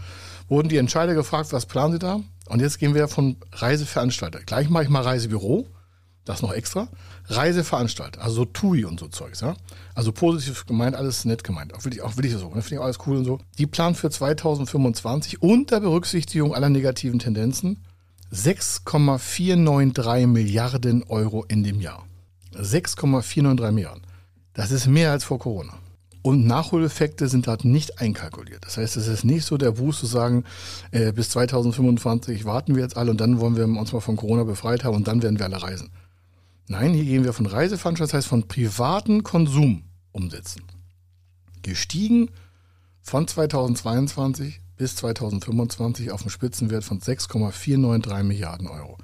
Wurden 0.48 0.70
die 0.70 0.78
Entscheider 0.78 1.14
gefragt, 1.14 1.52
was 1.52 1.66
planen 1.66 1.94
Sie 1.94 2.00
da? 2.00 2.22
Und 2.48 2.60
jetzt 2.60 2.80
gehen 2.80 2.94
wir 2.94 3.08
von 3.08 3.38
Reiseveranstalter. 3.52 4.40
Gleich 4.40 4.70
mache 4.70 4.84
ich 4.84 4.90
mal 4.90 5.02
Reisebüro 5.02 5.68
das 6.26 6.42
noch 6.42 6.54
extra. 6.54 6.88
Reiseveranstalter, 7.26 8.22
also 8.22 8.36
so 8.36 8.46
TUI 8.46 8.86
und 8.86 9.00
so 9.00 9.08
Zeugs, 9.08 9.42
ja. 9.42 9.56
Also 9.96 10.12
positiv 10.12 10.66
gemeint, 10.66 10.96
alles 10.96 11.26
nett 11.26 11.44
gemeint. 11.44 11.74
Auch 11.74 11.84
wirklich, 11.84 12.02
auch 12.02 12.16
wirklich 12.18 12.34
so, 12.34 12.50
ne? 12.50 12.62
finde 12.62 12.76
ich 12.76 12.82
alles 12.82 13.00
cool 13.08 13.18
und 13.18 13.26
so. 13.26 13.40
Die 13.58 13.68
planen 13.68 13.96
für 13.96 14.10
2025 14.10 15.42
unter 15.42 15.80
Berücksichtigung 15.80 16.54
aller 16.54 16.70
negativen 16.70 17.20
Tendenzen 17.20 17.84
6,493 18.32 20.28
Milliarden 20.28 21.04
Euro 21.04 21.44
in 21.48 21.64
dem 21.64 21.82
Jahr. 21.82 22.06
6,493 22.54 23.76
Milliarden. 23.76 24.04
Das 24.54 24.72
ist 24.72 24.88
mehr 24.88 25.12
als 25.12 25.24
vor 25.24 25.40
Corona. 25.40 25.74
Und 26.24 26.46
Nachholeffekte 26.46 27.28
sind 27.28 27.48
halt 27.48 27.66
nicht 27.66 28.00
einkalkuliert. 28.00 28.64
Das 28.64 28.78
heißt, 28.78 28.96
es 28.96 29.08
ist 29.08 29.24
nicht 29.24 29.44
so 29.44 29.58
der 29.58 29.72
Boost 29.72 30.00
zu 30.00 30.06
sagen, 30.06 30.44
äh, 30.92 31.12
bis 31.12 31.30
2025 31.32 32.46
warten 32.46 32.76
wir 32.76 32.84
jetzt 32.84 32.96
alle 32.96 33.12
und 33.12 33.20
dann 33.20 33.40
wollen 33.40 33.56
wir 33.56 33.66
uns 33.66 33.92
mal 33.92 34.02
von 34.02 34.18
Corona 34.18 34.44
befreit 34.44 34.84
haben 34.84 34.96
und 34.96 35.08
dann 35.08 35.24
werden 35.24 35.40
wir 35.40 35.48
alle 35.48 35.62
reisen. 35.62 35.90
Nein, 36.68 36.94
hier 36.94 37.06
gehen 37.06 37.24
wir 37.24 37.34
von 37.34 37.46
Reiseveranstaltungen, 37.46 38.08
das 38.08 38.14
heißt 38.14 38.28
von 38.28 38.48
privaten 38.48 39.24
Konsumumsätzen. 39.24 40.64
Gestiegen 41.64 42.30
von 43.02 43.28
2022 43.28 44.62
bis 44.78 44.96
2025 44.96 46.12
auf 46.12 46.22
einen 46.22 46.30
Spitzenwert 46.30 46.84
von 46.84 47.00
6,493 47.00 48.28
Milliarden 48.28 48.68
Euro. 48.68 48.98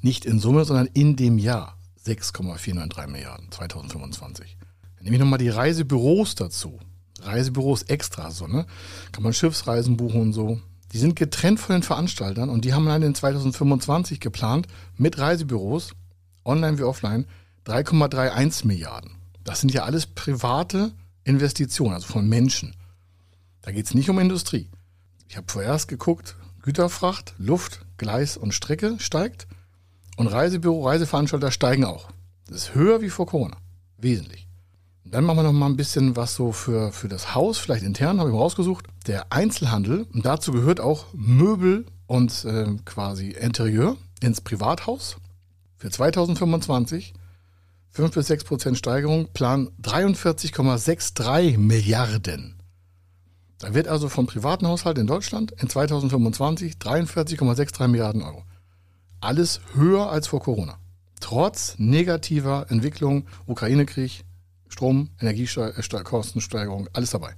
Nicht 0.00 0.24
in 0.24 0.38
Summe, 0.38 0.64
sondern 0.64 0.86
in 0.92 1.16
dem 1.16 1.38
Jahr 1.38 1.76
6,493 2.04 3.12
Milliarden 3.12 3.50
2025. 3.50 4.56
Dann 4.96 5.04
nehme 5.04 5.16
ich 5.16 5.20
nochmal 5.20 5.38
die 5.38 5.48
Reisebüros 5.48 6.34
dazu. 6.34 6.78
Reisebüros 7.20 7.82
extra, 7.82 8.30
so, 8.30 8.46
ne? 8.46 8.66
Kann 9.12 9.24
man 9.24 9.32
Schiffsreisen 9.32 9.96
buchen 9.96 10.20
und 10.20 10.32
so. 10.32 10.60
Die 10.92 10.98
sind 10.98 11.16
getrennt 11.16 11.60
von 11.60 11.74
den 11.74 11.82
Veranstaltern 11.82 12.48
und 12.48 12.64
die 12.64 12.72
haben 12.72 12.86
allein 12.86 13.02
in 13.02 13.14
2025 13.14 14.20
geplant, 14.20 14.68
mit 14.96 15.18
Reisebüros, 15.18 15.92
online 16.48 16.78
wie 16.78 16.82
offline, 16.82 17.26
3,31 17.66 18.66
Milliarden. 18.66 19.12
Das 19.44 19.60
sind 19.60 19.72
ja 19.72 19.84
alles 19.84 20.06
private 20.06 20.92
Investitionen, 21.24 21.94
also 21.94 22.06
von 22.06 22.28
Menschen. 22.28 22.74
Da 23.62 23.70
geht 23.70 23.86
es 23.86 23.94
nicht 23.94 24.10
um 24.10 24.18
Industrie. 24.18 24.68
Ich 25.28 25.36
habe 25.36 25.50
vorerst 25.50 25.88
geguckt, 25.88 26.36
Güterfracht, 26.62 27.34
Luft, 27.38 27.84
Gleis 27.98 28.36
und 28.36 28.54
Strecke 28.54 28.96
steigt 28.98 29.46
und 30.16 30.26
Reisebüro, 30.26 30.86
Reiseveranstalter 30.86 31.50
steigen 31.50 31.84
auch. 31.84 32.08
Das 32.46 32.56
ist 32.56 32.74
höher 32.74 33.02
wie 33.02 33.10
vor 33.10 33.26
Corona. 33.26 33.58
Wesentlich. 33.98 34.48
Und 35.04 35.14
dann 35.14 35.24
machen 35.24 35.38
wir 35.38 35.42
noch 35.42 35.52
mal 35.52 35.66
ein 35.66 35.76
bisschen 35.76 36.16
was 36.16 36.34
so 36.34 36.52
für, 36.52 36.92
für 36.92 37.08
das 37.08 37.34
Haus, 37.34 37.58
vielleicht 37.58 37.84
intern, 37.84 38.20
habe 38.20 38.30
ich 38.30 38.34
mal 38.34 38.42
rausgesucht. 38.42 38.86
Der 39.06 39.32
Einzelhandel, 39.32 40.06
und 40.12 40.24
dazu 40.24 40.52
gehört 40.52 40.80
auch 40.80 41.06
Möbel 41.12 41.86
und 42.06 42.44
äh, 42.44 42.66
quasi 42.84 43.30
Interieur 43.30 43.96
ins 44.20 44.40
Privathaus. 44.40 45.16
Für 45.78 45.90
2025 45.90 47.14
5 47.90 48.14
bis 48.14 48.26
6 48.26 48.44
Prozent 48.44 48.78
Steigerung, 48.78 49.28
Plan 49.32 49.70
43,63 49.80 51.56
Milliarden. 51.56 52.60
Da 53.58 53.74
wird 53.74 53.88
also 53.88 54.08
vom 54.08 54.26
privaten 54.26 54.66
Haushalt 54.66 54.98
in 54.98 55.06
Deutschland 55.06 55.52
in 55.52 55.68
2025 55.68 56.74
43,63 56.74 57.88
Milliarden 57.88 58.22
Euro. 58.22 58.44
Alles 59.20 59.60
höher 59.74 60.10
als 60.10 60.28
vor 60.28 60.40
Corona. 60.40 60.78
Trotz 61.20 61.74
negativer 61.78 62.66
Entwicklung, 62.70 63.26
Ukraine-Krieg, 63.46 64.24
Strom, 64.68 65.10
Energiekostensteigerung, 65.20 66.88
alles 66.92 67.10
dabei. 67.10 67.34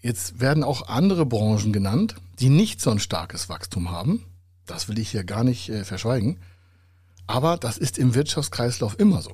Jetzt 0.00 0.40
werden 0.40 0.64
auch 0.64 0.88
andere 0.88 1.26
Branchen 1.26 1.72
genannt, 1.72 2.16
die 2.38 2.48
nicht 2.48 2.80
so 2.80 2.90
ein 2.90 2.98
starkes 2.98 3.48
Wachstum 3.48 3.90
haben. 3.90 4.24
Das 4.66 4.88
will 4.88 4.98
ich 4.98 5.10
hier 5.10 5.24
gar 5.24 5.44
nicht 5.44 5.68
äh, 5.68 5.84
verschweigen. 5.84 6.38
Aber 7.26 7.56
das 7.56 7.78
ist 7.78 7.98
im 7.98 8.14
Wirtschaftskreislauf 8.14 8.98
immer 8.98 9.22
so. 9.22 9.32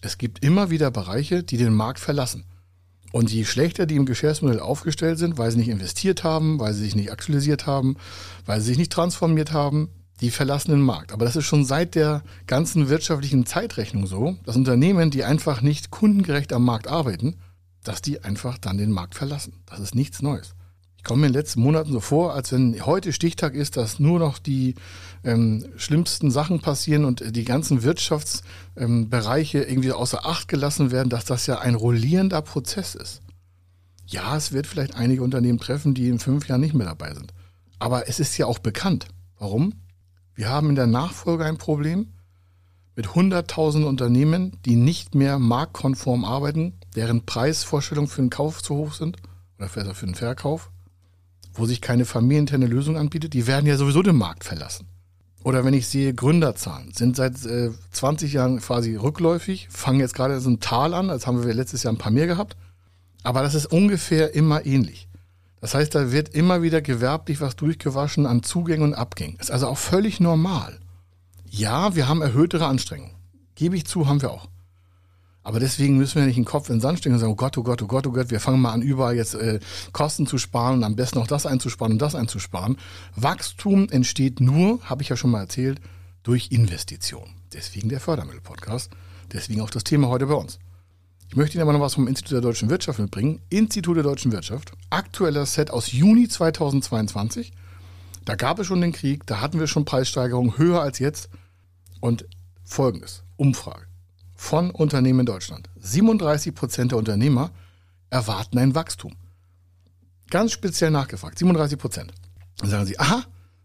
Es 0.00 0.18
gibt 0.18 0.44
immer 0.44 0.70
wieder 0.70 0.90
Bereiche, 0.90 1.42
die 1.42 1.56
den 1.56 1.74
Markt 1.74 2.00
verlassen. 2.00 2.44
Und 3.12 3.30
je 3.30 3.44
schlechter 3.44 3.86
die 3.86 3.96
im 3.96 4.06
Geschäftsmodell 4.06 4.58
aufgestellt 4.58 5.18
sind, 5.18 5.36
weil 5.36 5.50
sie 5.50 5.58
nicht 5.58 5.68
investiert 5.68 6.24
haben, 6.24 6.58
weil 6.58 6.72
sie 6.72 6.84
sich 6.84 6.96
nicht 6.96 7.12
aktualisiert 7.12 7.66
haben, 7.66 7.96
weil 8.46 8.60
sie 8.60 8.68
sich 8.68 8.78
nicht 8.78 8.92
transformiert 8.92 9.52
haben, 9.52 9.90
die 10.20 10.30
verlassen 10.30 10.70
den 10.70 10.80
Markt. 10.80 11.12
Aber 11.12 11.24
das 11.24 11.36
ist 11.36 11.44
schon 11.44 11.64
seit 11.64 11.94
der 11.94 12.22
ganzen 12.46 12.88
wirtschaftlichen 12.88 13.44
Zeitrechnung 13.44 14.06
so, 14.06 14.36
dass 14.44 14.56
Unternehmen, 14.56 15.10
die 15.10 15.24
einfach 15.24 15.60
nicht 15.60 15.90
kundengerecht 15.90 16.52
am 16.52 16.64
Markt 16.64 16.88
arbeiten, 16.88 17.36
dass 17.84 18.02
die 18.02 18.22
einfach 18.24 18.56
dann 18.56 18.78
den 18.78 18.92
Markt 18.92 19.14
verlassen. 19.14 19.54
Das 19.66 19.80
ist 19.80 19.94
nichts 19.94 20.22
Neues. 20.22 20.54
Ich 21.02 21.08
komme 21.08 21.22
mir 21.22 21.26
in 21.26 21.32
den 21.32 21.40
letzten 21.40 21.62
Monaten 21.62 21.90
so 21.90 21.98
vor, 21.98 22.32
als 22.32 22.52
wenn 22.52 22.86
heute 22.86 23.12
Stichtag 23.12 23.56
ist, 23.56 23.76
dass 23.76 23.98
nur 23.98 24.20
noch 24.20 24.38
die 24.38 24.76
ähm, 25.24 25.66
schlimmsten 25.74 26.30
Sachen 26.30 26.60
passieren 26.60 27.04
und 27.04 27.34
die 27.34 27.42
ganzen 27.42 27.82
Wirtschaftsbereiche 27.82 29.58
ähm, 29.62 29.68
irgendwie 29.68 29.90
außer 29.90 30.24
Acht 30.24 30.46
gelassen 30.46 30.92
werden, 30.92 31.08
dass 31.08 31.24
das 31.24 31.48
ja 31.48 31.58
ein 31.58 31.74
rollierender 31.74 32.40
Prozess 32.40 32.94
ist. 32.94 33.20
Ja, 34.06 34.36
es 34.36 34.52
wird 34.52 34.68
vielleicht 34.68 34.94
einige 34.94 35.24
Unternehmen 35.24 35.58
treffen, 35.58 35.92
die 35.92 36.06
in 36.06 36.20
fünf 36.20 36.46
Jahren 36.46 36.60
nicht 36.60 36.74
mehr 36.74 36.86
dabei 36.86 37.12
sind. 37.14 37.34
Aber 37.80 38.08
es 38.08 38.20
ist 38.20 38.38
ja 38.38 38.46
auch 38.46 38.60
bekannt. 38.60 39.08
Warum? 39.40 39.74
Wir 40.36 40.50
haben 40.50 40.68
in 40.68 40.76
der 40.76 40.86
Nachfolge 40.86 41.44
ein 41.44 41.58
Problem 41.58 42.12
mit 42.94 43.08
100.000 43.08 43.82
Unternehmen, 43.82 44.56
die 44.64 44.76
nicht 44.76 45.16
mehr 45.16 45.40
marktkonform 45.40 46.24
arbeiten, 46.24 46.74
deren 46.94 47.26
Preisvorstellungen 47.26 48.08
für 48.08 48.22
den 48.22 48.30
Kauf 48.30 48.62
zu 48.62 48.76
hoch 48.76 48.92
sind 48.92 49.16
oder 49.58 49.68
für 49.68 50.06
den 50.06 50.14
Verkauf 50.14 50.71
wo 51.54 51.66
sich 51.66 51.80
keine 51.80 52.04
familieninterne 52.04 52.66
Lösung 52.66 52.96
anbietet, 52.96 53.34
die 53.34 53.46
werden 53.46 53.66
ja 53.66 53.76
sowieso 53.76 54.02
den 54.02 54.16
Markt 54.16 54.44
verlassen. 54.44 54.88
Oder 55.44 55.64
wenn 55.64 55.74
ich 55.74 55.88
sehe, 55.88 56.14
Gründerzahlen 56.14 56.92
sind 56.92 57.16
seit 57.16 57.44
äh, 57.44 57.70
20 57.90 58.32
Jahren 58.32 58.60
quasi 58.60 58.94
rückläufig, 58.94 59.68
fangen 59.70 60.00
jetzt 60.00 60.14
gerade 60.14 60.40
so 60.40 60.50
ein 60.50 60.60
Tal 60.60 60.94
an, 60.94 61.10
als 61.10 61.26
haben 61.26 61.44
wir 61.44 61.52
letztes 61.52 61.82
Jahr 61.82 61.92
ein 61.92 61.98
paar 61.98 62.12
mehr 62.12 62.26
gehabt. 62.26 62.56
Aber 63.24 63.42
das 63.42 63.54
ist 63.54 63.66
ungefähr 63.66 64.34
immer 64.34 64.64
ähnlich. 64.66 65.08
Das 65.60 65.74
heißt, 65.74 65.94
da 65.94 66.10
wird 66.10 66.30
immer 66.30 66.62
wieder 66.62 66.80
gewerblich 66.80 67.40
was 67.40 67.56
durchgewaschen 67.56 68.26
an 68.26 68.42
Zugängen 68.42 68.82
und 68.82 68.94
Abgängen. 68.94 69.36
Ist 69.38 69.50
also 69.50 69.68
auch 69.68 69.78
völlig 69.78 70.20
normal. 70.20 70.78
Ja, 71.48 71.94
wir 71.94 72.08
haben 72.08 72.22
erhöhtere 72.22 72.66
Anstrengungen. 72.66 73.14
Gebe 73.54 73.76
ich 73.76 73.86
zu, 73.86 74.08
haben 74.08 74.22
wir 74.22 74.30
auch. 74.30 74.48
Aber 75.44 75.58
deswegen 75.58 75.98
müssen 75.98 76.16
wir 76.16 76.26
nicht 76.26 76.36
den 76.36 76.44
Kopf 76.44 76.68
in 76.68 76.76
den 76.76 76.80
Sand 76.80 76.98
stecken 76.98 77.14
und 77.14 77.20
sagen, 77.20 77.32
oh 77.32 77.36
Gott, 77.36 77.58
oh 77.58 77.62
Gott, 77.62 77.82
oh 77.82 77.86
Gott, 77.86 78.06
oh 78.06 78.12
Gott, 78.12 78.30
wir 78.30 78.38
fangen 78.38 78.60
mal 78.60 78.72
an, 78.72 78.82
überall 78.82 79.16
jetzt 79.16 79.34
äh, 79.34 79.58
Kosten 79.92 80.26
zu 80.26 80.38
sparen 80.38 80.76
und 80.76 80.84
am 80.84 80.94
besten 80.94 81.18
auch 81.18 81.26
das 81.26 81.46
einzusparen 81.46 81.94
und 81.94 81.98
das 82.02 82.14
einzusparen. 82.14 82.76
Wachstum 83.16 83.88
entsteht 83.90 84.40
nur, 84.40 84.80
habe 84.82 85.02
ich 85.02 85.08
ja 85.08 85.16
schon 85.16 85.30
mal 85.30 85.40
erzählt, 85.40 85.80
durch 86.22 86.52
Investition. 86.52 87.28
Deswegen 87.52 87.88
der 87.88 87.98
Fördermittel-Podcast. 87.98 88.90
Deswegen 89.32 89.60
auch 89.62 89.70
das 89.70 89.82
Thema 89.82 90.08
heute 90.08 90.26
bei 90.26 90.34
uns. 90.34 90.60
Ich 91.28 91.36
möchte 91.36 91.56
Ihnen 91.56 91.62
aber 91.62 91.72
noch 91.72 91.80
was 91.80 91.94
vom 91.94 92.06
Institut 92.06 92.34
der 92.34 92.40
deutschen 92.42 92.70
Wirtschaft 92.70 93.00
mitbringen. 93.00 93.40
Institut 93.48 93.96
der 93.96 94.04
deutschen 94.04 94.30
Wirtschaft. 94.30 94.72
Aktueller 94.90 95.46
Set 95.46 95.70
aus 95.70 95.90
Juni 95.90 96.28
2022. 96.28 97.52
Da 98.24 98.36
gab 98.36 98.60
es 98.60 98.68
schon 98.68 98.80
den 98.80 98.92
Krieg, 98.92 99.26
da 99.26 99.40
hatten 99.40 99.58
wir 99.58 99.66
schon 99.66 99.84
Preissteigerungen 99.84 100.56
höher 100.58 100.80
als 100.82 101.00
jetzt. 101.00 101.30
Und 102.00 102.26
folgendes: 102.64 103.24
Umfrage 103.36 103.86
von 104.42 104.72
Unternehmen 104.72 105.20
in 105.20 105.26
Deutschland. 105.26 105.70
37 105.80 106.52
Prozent 106.52 106.90
der 106.90 106.98
Unternehmer 106.98 107.52
erwarten 108.10 108.58
ein 108.58 108.74
Wachstum. 108.74 109.14
Ganz 110.30 110.50
speziell 110.50 110.90
nachgefragt, 110.90 111.38
37 111.38 111.78
Prozent. 111.78 112.12
Dann 112.58 112.68
sagen 112.68 112.84
sie, 112.84 112.98
aha, 112.98 113.22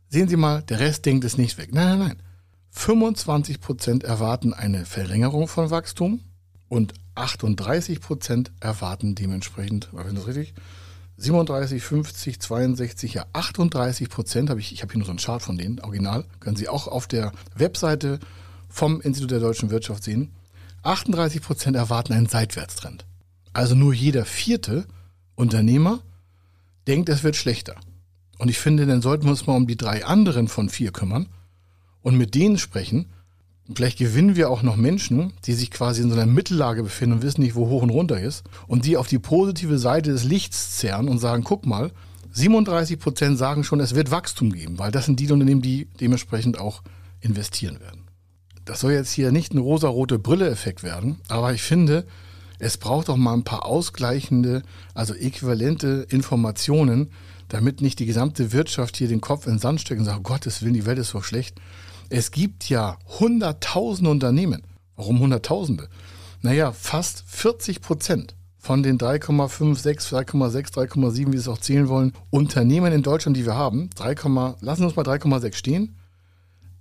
sehen 0.08 0.30
Sie 0.30 0.38
mal, 0.38 0.62
der 0.62 0.80
Rest 0.80 1.08
denkt 1.08 1.26
es 1.26 1.36
nicht 1.36 1.58
weg. 1.58 1.74
Nein, 1.74 1.98
nein, 1.98 2.08
nein. 2.08 2.24
25 2.70 3.60
Prozent 3.60 4.04
erwarten 4.04 4.54
eine 4.54 4.86
Verlängerung 4.86 5.48
von 5.48 5.72
Wachstum 5.72 6.22
und 6.70 6.94
38 7.16 8.00
Prozent 8.00 8.52
erwarten 8.60 9.16
dementsprechend, 9.16 9.92
war 9.94 10.04
das 10.04 10.28
richtig? 10.28 10.54
37, 11.18 11.82
50, 11.82 12.40
62, 12.40 13.14
ja 13.16 13.26
38 13.34 14.10
Prozent 14.10 14.52
habe 14.52 14.60
ich, 14.60 14.72
ich 14.72 14.84
habe 14.84 14.94
hier 14.94 15.00
nur 15.00 15.08
so 15.08 15.12
einen 15.12 15.20
Chart 15.20 15.42
von 15.42 15.58
denen, 15.58 15.80
original, 15.80 16.26
können 16.40 16.56
Sie 16.56 16.70
auch 16.70 16.88
auf 16.88 17.08
der 17.08 17.32
Webseite 17.56 18.20
vom 18.70 19.02
Institut 19.02 19.32
der 19.32 19.40
deutschen 19.40 19.72
Wirtschaft 19.72 20.04
sehen. 20.04 20.32
38 20.84 21.42
Prozent 21.42 21.76
erwarten 21.76 22.14
einen 22.14 22.28
Seitwärtstrend. 22.28 23.06
Also 23.54 23.76
nur 23.76 23.94
jeder 23.94 24.26
vierte 24.26 24.86
Unternehmer 25.36 26.02
denkt, 26.88 27.10
es 27.10 27.24
wird 27.24 27.36
schlechter. 27.36 27.76
Und 28.38 28.50
ich 28.50 28.60
finde, 28.60 28.86
dann 28.86 29.02
sollten 29.02 29.26
wir 29.26 29.32
uns 29.32 29.48
mal 29.48 29.56
um 29.56 29.68
die 29.68 29.78
drei 29.78 30.06
anderen 30.06 30.48
von 30.48 30.70
vier 30.70 30.92
kümmern 30.92 31.28
und 32.02 32.18
mit 32.18 32.36
denen 32.36 32.58
sprechen. 32.58 33.08
Und 33.68 33.78
vielleicht 33.78 33.98
gewinnen 33.98 34.36
wir 34.36 34.50
auch 34.50 34.62
noch 34.62 34.76
Menschen, 34.76 35.34
die 35.46 35.54
sich 35.54 35.72
quasi 35.72 36.02
in 36.02 36.10
so 36.10 36.16
einer 36.16 36.26
Mittellage 36.26 36.84
befinden 36.84 37.16
und 37.16 37.22
wissen 37.24 37.42
nicht, 37.42 37.56
wo 37.56 37.68
hoch 37.68 37.82
und 37.82 37.90
runter 37.90 38.20
ist. 38.20 38.44
Und 38.68 38.86
die 38.86 38.96
auf 38.96 39.08
die 39.08 39.20
positive 39.20 39.80
Seite 39.80 40.12
des 40.12 40.24
Lichts 40.24 40.78
zerren 40.78 41.10
und 41.10 41.18
sagen, 41.18 41.44
guck 41.44 41.66
mal, 41.66 41.92
37 42.32 43.00
Prozent 43.00 43.38
sagen 43.38 43.64
schon, 43.64 43.80
es 43.80 43.96
wird 43.96 44.12
Wachstum 44.12 44.54
geben, 44.54 44.78
weil 44.78 44.92
das 44.92 45.06
sind 45.06 45.20
die 45.20 45.32
Unternehmen, 45.32 45.62
die 45.62 45.88
dementsprechend 46.00 46.60
auch 46.60 46.84
investieren 47.20 47.80
werden. 47.80 47.97
Das 48.68 48.82
soll 48.82 48.92
jetzt 48.92 49.14
hier 49.14 49.32
nicht 49.32 49.54
ein 49.54 49.60
rosarote 49.60 50.20
Brille-Effekt 50.20 50.84
werden, 50.84 51.22
aber 51.30 51.54
ich 51.54 51.64
finde, 51.64 52.06
es 52.60 52.78
braucht 52.78 53.10
auch 53.10 53.16
mal 53.16 53.34
ein 53.34 53.46
paar 53.46 53.66
ausgleichende, 53.66 54.62
also 54.94 55.14
äquivalente 55.14 56.06
Informationen, 56.10 57.12
damit 57.48 57.80
nicht 57.80 57.98
die 58.00 58.06
gesamte 58.06 58.52
Wirtschaft 58.52 58.98
hier 58.98 59.08
den 59.08 59.22
Kopf 59.22 59.48
in 59.48 59.54
den 59.54 59.60
Sand 59.60 59.80
steckt 59.80 60.00
und 60.00 60.06
sagt, 60.06 60.20
oh 60.20 60.24
Gottes 60.24 60.62
Willen, 60.62 60.74
die 60.74 60.86
Welt 60.86 61.00
ist 61.00 61.12
so 61.12 61.22
schlecht. 61.22 61.62
Es 62.10 62.32
gibt 62.32 62.68
ja 62.68 62.98
hunderttausende 63.20 64.12
Unternehmen. 64.12 64.64
Warum 64.98 65.22
hunderttausende? 65.22 65.88
Naja, 66.42 66.74
fast 66.74 67.24
40 67.26 67.80
Prozent 67.80 68.36
von 68.58 68.84
den 68.84 68.98
3,56, 68.98 70.10
3,6, 70.10 70.74
3,7, 70.74 71.28
wie 71.28 71.32
Sie 71.32 71.38
es 71.38 71.48
auch 71.48 71.60
zählen 71.60 71.88
wollen, 71.88 72.12
Unternehmen 72.32 72.92
in 72.92 73.02
Deutschland, 73.02 73.38
die 73.38 73.46
wir 73.46 73.56
haben, 73.56 73.90
3, 73.96 74.16
lassen 74.60 74.82
Sie 74.82 74.86
uns 74.86 74.98
mal 74.98 75.06
3,6 75.06 75.56
stehen, 75.56 75.97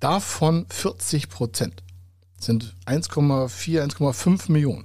Davon 0.01 0.67
40 0.69 1.31
Prozent 1.31 1.83
sind 2.39 2.77
1,4, 2.85 3.83
1,5 3.83 4.53
Millionen. 4.53 4.85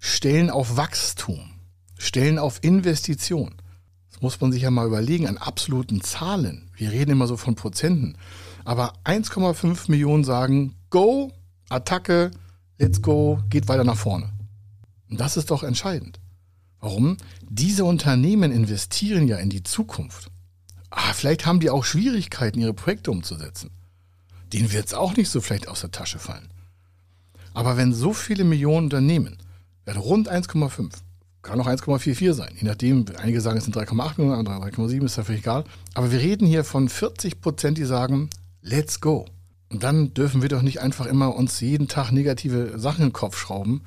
Stellen 0.00 0.50
auf 0.50 0.76
Wachstum, 0.76 1.50
stellen 1.96 2.38
auf 2.38 2.58
Investition. 2.62 3.54
Das 4.10 4.20
muss 4.20 4.40
man 4.40 4.50
sich 4.50 4.62
ja 4.62 4.70
mal 4.70 4.86
überlegen 4.86 5.28
an 5.28 5.38
absoluten 5.38 6.00
Zahlen. 6.00 6.70
Wir 6.74 6.90
reden 6.90 7.12
immer 7.12 7.28
so 7.28 7.36
von 7.36 7.54
Prozenten. 7.54 8.16
Aber 8.64 8.94
1,5 9.04 9.90
Millionen 9.90 10.24
sagen, 10.24 10.74
go, 10.90 11.32
Attacke, 11.68 12.32
let's 12.78 13.00
go, 13.00 13.38
geht 13.50 13.68
weiter 13.68 13.84
nach 13.84 13.96
vorne. 13.96 14.30
Und 15.08 15.20
das 15.20 15.36
ist 15.36 15.52
doch 15.52 15.62
entscheidend. 15.62 16.18
Warum? 16.80 17.16
Diese 17.48 17.84
Unternehmen 17.84 18.50
investieren 18.50 19.28
ja 19.28 19.36
in 19.36 19.50
die 19.50 19.62
Zukunft. 19.62 20.30
Ah, 20.90 21.12
vielleicht 21.12 21.46
haben 21.46 21.60
die 21.60 21.70
auch 21.70 21.84
Schwierigkeiten, 21.84 22.60
ihre 22.60 22.74
Projekte 22.74 23.10
umzusetzen 23.12 23.70
denen 24.52 24.72
wird 24.72 24.86
es 24.86 24.94
auch 24.94 25.16
nicht 25.16 25.28
so 25.28 25.40
vielleicht 25.40 25.68
aus 25.68 25.80
der 25.80 25.90
Tasche 25.90 26.18
fallen. 26.18 26.48
Aber 27.54 27.76
wenn 27.76 27.92
so 27.92 28.12
viele 28.12 28.44
Millionen 28.44 28.84
Unternehmen, 28.86 29.38
rund 29.88 30.30
1,5, 30.30 30.90
Kann 31.40 31.60
auch 31.60 31.66
1,44 31.66 32.32
sein, 32.34 32.52
je 32.56 32.66
nachdem. 32.66 33.04
Einige 33.16 33.40
sagen, 33.40 33.58
es 33.58 33.64
sind 33.64 33.76
3,8 33.76 34.18
Millionen, 34.18 34.38
andere 34.38 34.56
3,7, 34.56 35.04
ist 35.04 35.16
ja 35.16 35.24
völlig 35.24 35.42
egal. 35.42 35.64
Aber 35.94 36.10
wir 36.12 36.18
reden 36.18 36.46
hier 36.46 36.64
von 36.64 36.88
40 36.88 37.40
Prozent, 37.40 37.78
die 37.78 37.84
sagen, 37.84 38.28
let's 38.60 39.00
go. 39.00 39.26
Und 39.70 39.82
dann 39.82 40.14
dürfen 40.14 40.42
wir 40.42 40.48
doch 40.48 40.62
nicht 40.62 40.80
einfach 40.80 41.06
immer 41.06 41.34
uns 41.34 41.60
jeden 41.60 41.88
Tag 41.88 42.10
negative 42.12 42.78
Sachen 42.78 43.02
in 43.02 43.08
den 43.08 43.12
Kopf 43.12 43.38
schrauben. 43.38 43.82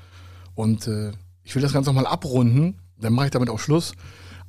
Und 0.55 0.87
äh, 0.87 1.11
ich 1.43 1.55
will 1.55 1.61
das 1.61 1.73
Ganze 1.73 1.89
nochmal 1.89 2.07
abrunden, 2.07 2.79
dann 2.99 3.13
mache 3.13 3.27
ich 3.27 3.31
damit 3.31 3.49
auch 3.49 3.59
Schluss. 3.59 3.93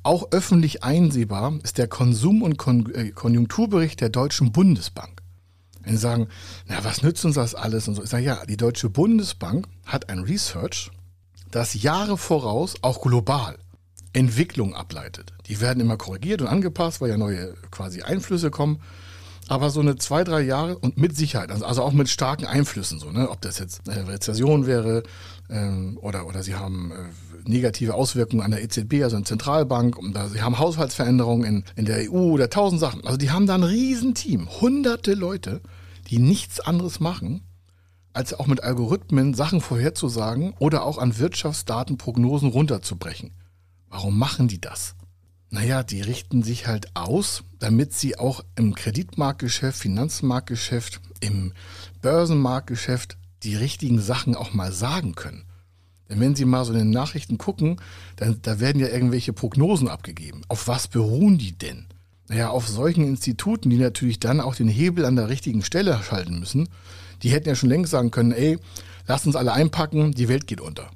Auch 0.03 0.31
öffentlich 0.31 0.83
einsehbar 0.83 1.57
ist 1.63 1.77
der 1.77 1.87
Konsum- 1.87 2.41
und 2.41 2.57
Kon 2.57 2.93
äh, 2.93 3.11
Konjunkturbericht 3.11 4.01
der 4.01 4.09
Deutschen 4.09 4.51
Bundesbank. 4.51 5.22
Wenn 5.83 5.95
Sie 5.95 6.01
sagen, 6.01 6.27
na, 6.67 6.83
was 6.83 7.03
nützt 7.03 7.25
uns 7.25 7.35
das 7.35 7.55
alles 7.55 7.87
und 7.87 7.95
so. 7.95 8.03
Ich 8.03 8.09
sage, 8.09 8.23
ja, 8.23 8.45
die 8.45 8.57
Deutsche 8.57 8.89
Bundesbank 8.89 9.67
hat 9.85 10.09
ein 10.09 10.19
Research, 10.19 10.91
das 11.51 11.73
Jahre 11.73 12.17
voraus, 12.17 12.75
auch 12.81 13.01
global, 13.01 13.57
Entwicklung 14.13 14.75
ableitet. 14.75 15.33
Die 15.47 15.59
werden 15.59 15.79
immer 15.79 15.97
korrigiert 15.97 16.41
und 16.41 16.47
angepasst, 16.47 17.01
weil 17.01 17.09
ja 17.09 17.17
neue 17.17 17.53
quasi 17.71 18.01
Einflüsse 18.01 18.51
kommen. 18.51 18.81
Aber 19.49 19.69
so 19.69 19.81
eine 19.81 19.97
zwei, 19.97 20.23
drei 20.23 20.41
Jahre 20.41 20.77
und 20.77 20.97
mit 20.97 21.17
Sicherheit, 21.17 21.51
also, 21.51 21.65
also 21.65 21.83
auch 21.83 21.91
mit 21.91 22.09
starken 22.09 22.45
Einflüssen, 22.45 22.99
so, 22.99 23.11
ne? 23.11 23.29
ob 23.29 23.41
das 23.41 23.59
jetzt 23.59 23.89
eine 23.89 24.07
Rezession 24.07 24.65
wäre 24.65 25.03
ähm, 25.49 25.97
oder, 26.01 26.25
oder 26.27 26.43
sie 26.43 26.55
haben 26.55 26.91
äh, 26.91 27.49
negative 27.49 27.93
Auswirkungen 27.93 28.41
an 28.41 28.51
der 28.51 28.63
EZB, 28.63 29.03
also 29.03 29.17
in 29.17 29.25
Zentralbank, 29.25 29.97
und 29.97 30.13
da, 30.13 30.29
sie 30.29 30.41
haben 30.41 30.59
Haushaltsveränderungen 30.59 31.45
in, 31.45 31.63
in 31.75 31.85
der 31.85 32.09
EU 32.09 32.31
oder 32.31 32.49
tausend 32.49 32.79
Sachen. 32.79 33.05
Also 33.05 33.17
die 33.17 33.31
haben 33.31 33.45
da 33.45 33.55
ein 33.55 33.63
Riesenteam, 33.63 34.47
hunderte 34.61 35.13
Leute, 35.13 35.61
die 36.09 36.19
nichts 36.19 36.61
anderes 36.61 37.01
machen, 37.01 37.43
als 38.13 38.33
auch 38.33 38.47
mit 38.47 38.63
Algorithmen 38.63 39.33
Sachen 39.33 39.59
vorherzusagen 39.59 40.53
oder 40.59 40.85
auch 40.85 40.97
an 40.97 41.17
Wirtschaftsdatenprognosen 41.17 42.49
runterzubrechen. 42.49 43.31
Warum 43.89 44.17
machen 44.17 44.47
die 44.47 44.61
das? 44.61 44.95
Naja, 45.53 45.83
die 45.83 46.01
richten 46.01 46.41
sich 46.41 46.65
halt 46.65 46.87
aus, 46.95 47.43
damit 47.59 47.93
sie 47.93 48.17
auch 48.17 48.43
im 48.55 48.73
Kreditmarktgeschäft, 48.73 49.77
Finanzmarktgeschäft, 49.77 50.99
im 51.19 51.53
Börsenmarktgeschäft 52.01 53.17
die 53.43 53.55
richtigen 53.55 54.01
Sachen 54.01 54.35
auch 54.35 54.55
mal 54.55 54.71
sagen 54.71 55.13
können. 55.13 55.43
Denn 56.09 56.19
wenn 56.19 56.33
Sie 56.33 56.45
mal 56.45 56.65
so 56.65 56.73
in 56.73 56.79
den 56.79 56.89
Nachrichten 56.89 57.37
gucken, 57.37 57.79
dann 58.15 58.39
da 58.41 58.59
werden 58.59 58.79
ja 58.81 58.87
irgendwelche 58.87 59.31
Prognosen 59.31 59.89
abgegeben. 59.89 60.41
Auf 60.47 60.67
was 60.67 60.87
beruhen 60.87 61.37
die 61.37 61.55
denn? 61.55 61.85
Naja, 62.29 62.49
auf 62.49 62.67
solchen 62.67 63.03
Instituten, 63.03 63.69
die 63.69 63.77
natürlich 63.77 64.19
dann 64.19 64.41
auch 64.41 64.55
den 64.55 64.67
Hebel 64.67 65.05
an 65.05 65.17
der 65.17 65.29
richtigen 65.29 65.61
Stelle 65.61 66.01
schalten 66.01 66.39
müssen, 66.39 66.67
die 67.21 67.29
hätten 67.29 67.49
ja 67.49 67.53
schon 67.53 67.69
längst 67.69 67.91
sagen 67.91 68.09
können, 68.09 68.31
ey, 68.31 68.57
lasst 69.05 69.27
uns 69.27 69.35
alle 69.35 69.53
einpacken, 69.53 70.13
die 70.13 70.29
Welt 70.29 70.47
geht 70.47 70.61
unter. 70.61 70.89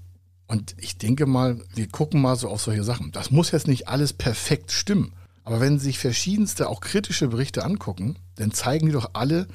Und 0.47 0.75
ich 0.79 0.97
denke 0.97 1.25
mal, 1.25 1.61
wir 1.75 1.89
gucken 1.89 2.21
mal 2.21 2.37
so 2.37 2.49
auf 2.49 2.61
solche 2.61 2.83
Sachen. 2.83 3.11
Das 3.11 3.31
muss 3.31 3.51
jetzt 3.51 3.67
nicht 3.67 3.87
alles 3.89 4.13
perfekt 4.13 4.71
stimmen. 4.71 5.13
Aber 5.43 5.59
wenn 5.59 5.77
Sie 5.77 5.85
sich 5.85 5.99
verschiedenste, 5.99 6.69
auch 6.69 6.81
kritische 6.81 7.27
Berichte 7.27 7.63
angucken, 7.63 8.17
dann 8.35 8.51
zeigen 8.51 8.87
die 8.87 8.93
doch 8.93 9.11
alle 9.13 9.47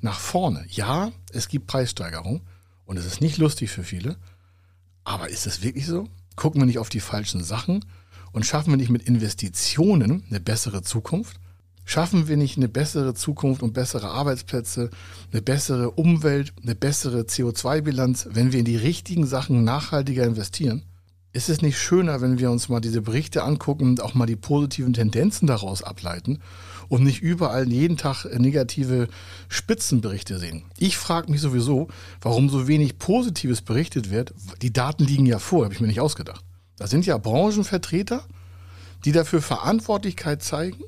nach 0.00 0.18
vorne. 0.18 0.64
Ja, 0.68 1.12
es 1.32 1.48
gibt 1.48 1.66
Preissteigerung 1.66 2.42
und 2.86 2.96
es 2.96 3.06
ist 3.06 3.20
nicht 3.20 3.38
lustig 3.38 3.70
für 3.70 3.84
viele. 3.84 4.16
Aber 5.04 5.28
ist 5.28 5.46
es 5.46 5.62
wirklich 5.62 5.86
so? 5.86 6.06
Gucken 6.36 6.60
wir 6.60 6.66
nicht 6.66 6.78
auf 6.78 6.88
die 6.88 7.00
falschen 7.00 7.42
Sachen 7.42 7.84
und 8.32 8.46
schaffen 8.46 8.72
wir 8.72 8.76
nicht 8.76 8.90
mit 8.90 9.02
Investitionen 9.02 10.24
eine 10.28 10.40
bessere 10.40 10.82
Zukunft? 10.82 11.38
Schaffen 11.88 12.28
wir 12.28 12.36
nicht 12.36 12.58
eine 12.58 12.68
bessere 12.68 13.14
Zukunft 13.14 13.62
und 13.62 13.72
bessere 13.72 14.10
Arbeitsplätze, 14.10 14.90
eine 15.32 15.40
bessere 15.40 15.92
Umwelt, 15.92 16.52
eine 16.62 16.74
bessere 16.74 17.22
CO2-Bilanz, 17.22 18.28
wenn 18.32 18.52
wir 18.52 18.58
in 18.58 18.66
die 18.66 18.76
richtigen 18.76 19.26
Sachen 19.26 19.64
nachhaltiger 19.64 20.24
investieren? 20.24 20.82
Ist 21.32 21.48
es 21.48 21.62
nicht 21.62 21.78
schöner, 21.78 22.20
wenn 22.20 22.38
wir 22.38 22.50
uns 22.50 22.68
mal 22.68 22.80
diese 22.80 23.00
Berichte 23.00 23.42
angucken 23.42 23.84
und 23.84 24.02
auch 24.02 24.12
mal 24.12 24.26
die 24.26 24.36
positiven 24.36 24.92
Tendenzen 24.92 25.46
daraus 25.46 25.82
ableiten 25.82 26.40
und 26.88 27.04
nicht 27.04 27.22
überall 27.22 27.72
jeden 27.72 27.96
Tag 27.96 28.26
negative 28.38 29.08
Spitzenberichte 29.48 30.38
sehen? 30.38 30.64
Ich 30.76 30.98
frage 30.98 31.32
mich 31.32 31.40
sowieso, 31.40 31.88
warum 32.20 32.50
so 32.50 32.68
wenig 32.68 32.98
Positives 32.98 33.62
berichtet 33.62 34.10
wird. 34.10 34.34
Die 34.60 34.74
Daten 34.74 35.04
liegen 35.04 35.24
ja 35.24 35.38
vor, 35.38 35.64
habe 35.64 35.72
ich 35.72 35.80
mir 35.80 35.86
nicht 35.86 36.00
ausgedacht. 36.00 36.44
Da 36.76 36.86
sind 36.86 37.06
ja 37.06 37.16
Branchenvertreter, 37.16 38.24
die 39.06 39.12
dafür 39.12 39.40
Verantwortlichkeit 39.40 40.42
zeigen 40.42 40.84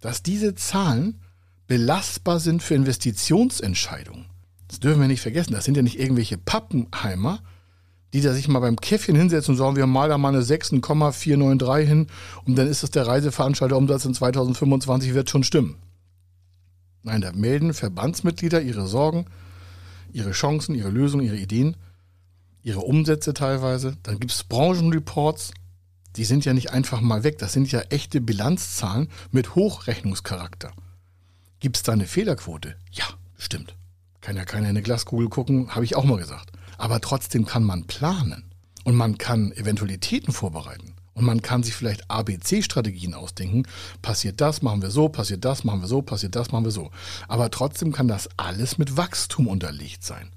dass 0.00 0.22
diese 0.22 0.54
Zahlen 0.54 1.20
belastbar 1.66 2.40
sind 2.40 2.62
für 2.62 2.74
Investitionsentscheidungen. 2.74 4.26
Das 4.68 4.80
dürfen 4.80 5.00
wir 5.00 5.08
nicht 5.08 5.20
vergessen. 5.20 5.52
Das 5.52 5.64
sind 5.64 5.76
ja 5.76 5.82
nicht 5.82 5.98
irgendwelche 5.98 6.38
Pappenheimer, 6.38 7.40
die 8.12 8.20
da 8.20 8.32
sich 8.32 8.48
mal 8.48 8.60
beim 8.60 8.76
Käffchen 8.76 9.16
hinsetzen 9.16 9.52
und 9.52 9.58
sagen, 9.58 9.76
wir 9.76 9.86
malen 9.86 10.10
da 10.10 10.18
mal 10.18 10.28
eine 10.28 10.42
6,493 10.42 11.88
hin 11.88 12.06
und 12.44 12.56
dann 12.56 12.66
ist 12.66 12.82
das 12.82 12.90
der 12.90 13.06
Reiseveranstalterumsatz 13.06 14.04
in 14.04 14.14
2025 14.14 15.14
wird 15.14 15.28
schon 15.28 15.44
stimmen. 15.44 15.76
Nein, 17.02 17.20
da 17.20 17.32
melden 17.32 17.74
Verbandsmitglieder 17.74 18.62
ihre 18.62 18.86
Sorgen, 18.86 19.26
ihre 20.12 20.32
Chancen, 20.32 20.74
ihre 20.74 20.90
Lösungen, 20.90 21.24
ihre 21.24 21.36
Ideen, 21.36 21.76
ihre 22.62 22.80
Umsätze 22.80 23.34
teilweise. 23.34 23.96
Dann 24.02 24.18
gibt 24.18 24.32
es 24.32 24.44
Branchenreports, 24.44 25.52
die 26.16 26.24
sind 26.24 26.44
ja 26.44 26.52
nicht 26.52 26.72
einfach 26.72 27.00
mal 27.00 27.24
weg. 27.24 27.38
Das 27.38 27.52
sind 27.52 27.70
ja 27.70 27.80
echte 27.90 28.20
Bilanzzahlen 28.20 29.08
mit 29.30 29.54
Hochrechnungscharakter. 29.54 30.72
Gibt 31.60 31.76
es 31.76 31.82
da 31.82 31.92
eine 31.92 32.06
Fehlerquote? 32.06 32.76
Ja, 32.92 33.04
stimmt. 33.36 33.74
Kann 34.20 34.36
ja 34.36 34.44
keiner 34.44 34.64
in 34.64 34.70
eine 34.70 34.82
Glaskugel 34.82 35.28
gucken, 35.28 35.74
habe 35.74 35.84
ich 35.84 35.96
auch 35.96 36.04
mal 36.04 36.18
gesagt. 36.18 36.52
Aber 36.76 37.00
trotzdem 37.00 37.46
kann 37.46 37.64
man 37.64 37.86
planen 37.86 38.44
und 38.84 38.94
man 38.94 39.18
kann 39.18 39.52
Eventualitäten 39.52 40.32
vorbereiten. 40.32 40.94
Und 41.14 41.24
man 41.24 41.42
kann 41.42 41.64
sich 41.64 41.74
vielleicht 41.74 42.08
ABC-Strategien 42.08 43.12
ausdenken. 43.12 43.64
Passiert 44.02 44.40
das, 44.40 44.62
machen 44.62 44.82
wir 44.82 44.90
so, 44.92 45.08
passiert 45.08 45.44
das, 45.44 45.64
machen 45.64 45.80
wir 45.80 45.88
so, 45.88 46.00
passiert 46.00 46.36
das, 46.36 46.52
machen 46.52 46.64
wir 46.64 46.70
so. 46.70 46.92
Aber 47.26 47.50
trotzdem 47.50 47.90
kann 47.90 48.06
das 48.06 48.28
alles 48.36 48.78
mit 48.78 48.96
Wachstum 48.96 49.48
unterlegt 49.48 50.04
sein. 50.04 50.30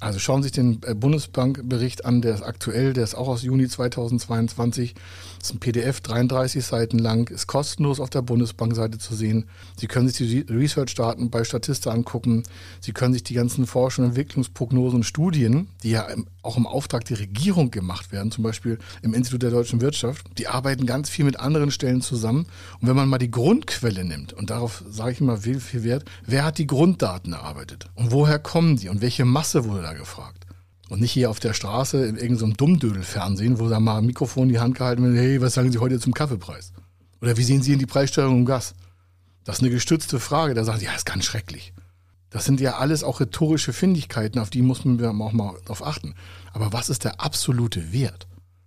Also 0.00 0.20
schauen 0.20 0.42
Sie 0.42 0.46
sich 0.46 0.52
den 0.52 0.80
äh, 0.86 0.94
Bundesbankbericht 0.94 2.04
an, 2.04 2.22
der 2.22 2.34
ist 2.34 2.42
aktuell, 2.42 2.92
der 2.92 3.02
ist 3.02 3.16
auch 3.16 3.26
aus 3.26 3.42
Juni 3.42 3.66
2022. 3.66 4.94
Das 5.38 5.48
ist 5.48 5.54
ein 5.54 5.60
PDF, 5.60 6.00
33 6.00 6.64
Seiten 6.64 6.98
lang, 6.98 7.28
ist 7.30 7.48
kostenlos 7.48 7.98
auf 7.98 8.10
der 8.10 8.22
Bundesbankseite 8.22 8.98
zu 8.98 9.16
sehen. 9.16 9.46
Sie 9.76 9.88
können 9.88 10.08
sich 10.08 10.16
die 10.28 10.52
Research-Daten 10.52 11.30
bei 11.30 11.42
Statista 11.42 11.90
angucken. 11.90 12.44
Sie 12.80 12.92
können 12.92 13.12
sich 13.12 13.24
die 13.24 13.34
ganzen 13.34 13.66
Forschung, 13.66 14.04
Entwicklungsprognosen 14.04 14.98
und 14.98 15.04
Studien, 15.04 15.68
die 15.82 15.90
ja 15.90 16.06
auch 16.42 16.56
im 16.56 16.66
Auftrag 16.66 17.04
der 17.04 17.18
Regierung 17.18 17.70
gemacht 17.70 18.12
werden, 18.12 18.30
zum 18.30 18.44
Beispiel 18.44 18.78
im 19.02 19.14
Institut 19.14 19.42
der 19.42 19.50
deutschen 19.50 19.80
Wirtschaft, 19.80 20.26
die 20.38 20.46
arbeiten 20.46 20.86
ganz 20.86 21.10
viel 21.10 21.24
mit 21.24 21.38
anderen 21.40 21.70
Stellen 21.70 22.00
zusammen. 22.02 22.46
Und 22.80 22.88
wenn 22.88 22.96
man 22.96 23.08
mal 23.08 23.18
die 23.18 23.30
Grundquelle 23.30 24.04
nimmt, 24.04 24.32
und 24.32 24.50
darauf 24.50 24.84
sage 24.88 25.12
ich 25.12 25.20
immer 25.20 25.38
viel, 25.38 25.60
viel 25.60 25.82
Wert, 25.82 26.04
wer 26.24 26.44
hat 26.44 26.58
die 26.58 26.66
Grunddaten 26.66 27.32
erarbeitet? 27.32 27.90
Und 27.96 28.12
woher 28.12 28.38
kommen 28.38 28.76
die? 28.76 28.88
Und 28.88 29.00
welche 29.00 29.24
Masse 29.24 29.64
wurde 29.64 29.87
da 29.88 29.94
gefragt. 29.94 30.46
Und 30.88 31.00
nicht 31.00 31.12
hier 31.12 31.30
auf 31.30 31.40
der 31.40 31.52
Straße 31.52 32.06
in 32.06 32.16
irgendeinem 32.16 32.50
so 32.50 32.56
Dummdödel-Fernsehen, 32.56 33.58
wo 33.58 33.68
da 33.68 33.78
mal 33.78 33.98
ein 33.98 34.06
Mikrofon 34.06 34.44
in 34.44 34.48
die 34.50 34.60
Hand 34.60 34.76
gehalten 34.76 35.02
wird, 35.02 35.16
hey, 35.16 35.40
was 35.40 35.54
sagen 35.54 35.70
Sie 35.70 35.78
heute 35.78 36.00
zum 36.00 36.14
Kaffeepreis? 36.14 36.72
Oder 37.20 37.36
wie 37.36 37.42
sehen 37.42 37.62
Sie 37.62 37.72
in 37.72 37.78
die 37.78 37.86
Preissteuerung 37.86 38.38
im 38.38 38.46
Gas? 38.46 38.74
Das 39.44 39.56
ist 39.56 39.62
eine 39.62 39.70
gestützte 39.70 40.18
Frage. 40.18 40.54
Da 40.54 40.64
sagen 40.64 40.78
Sie, 40.78 40.86
ja, 40.86 40.94
ist 40.94 41.04
ganz 41.04 41.24
schrecklich. 41.24 41.74
Das 42.30 42.44
sind 42.44 42.60
ja 42.60 42.76
alles 42.76 43.04
auch 43.04 43.20
rhetorische 43.20 43.72
Findigkeiten, 43.72 44.38
auf 44.38 44.50
die 44.50 44.62
muss 44.62 44.84
man 44.84 45.02
auch 45.20 45.32
mal 45.32 45.54
drauf 45.64 45.84
achten. 45.84 46.14
Aber 46.52 46.72
was 46.72 46.90
ist 46.90 47.04
der 47.04 47.20
absolute 47.20 47.92
Wert? 47.92 48.26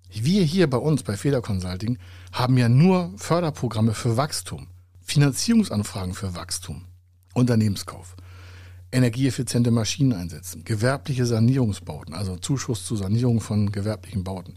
Wir 0.09 0.43
hier 0.43 0.69
bei 0.69 0.77
uns 0.77 1.03
bei 1.03 1.15
Feder 1.15 1.41
Consulting 1.41 1.97
haben 2.31 2.57
ja 2.57 2.69
nur 2.69 3.13
Förderprogramme 3.17 3.93
für 3.93 4.17
Wachstum, 4.17 4.67
Finanzierungsanfragen 5.03 6.13
für 6.13 6.35
Wachstum, 6.35 6.85
Unternehmenskauf 7.33 8.15
energieeffiziente 8.91 9.71
Maschinen 9.71 10.13
einsetzen, 10.13 10.63
gewerbliche 10.65 11.25
Sanierungsbauten, 11.25 12.13
also 12.13 12.35
Zuschuss 12.37 12.85
zur 12.85 12.97
Sanierung 12.97 13.39
von 13.39 13.71
gewerblichen 13.71 14.23
Bauten, 14.23 14.55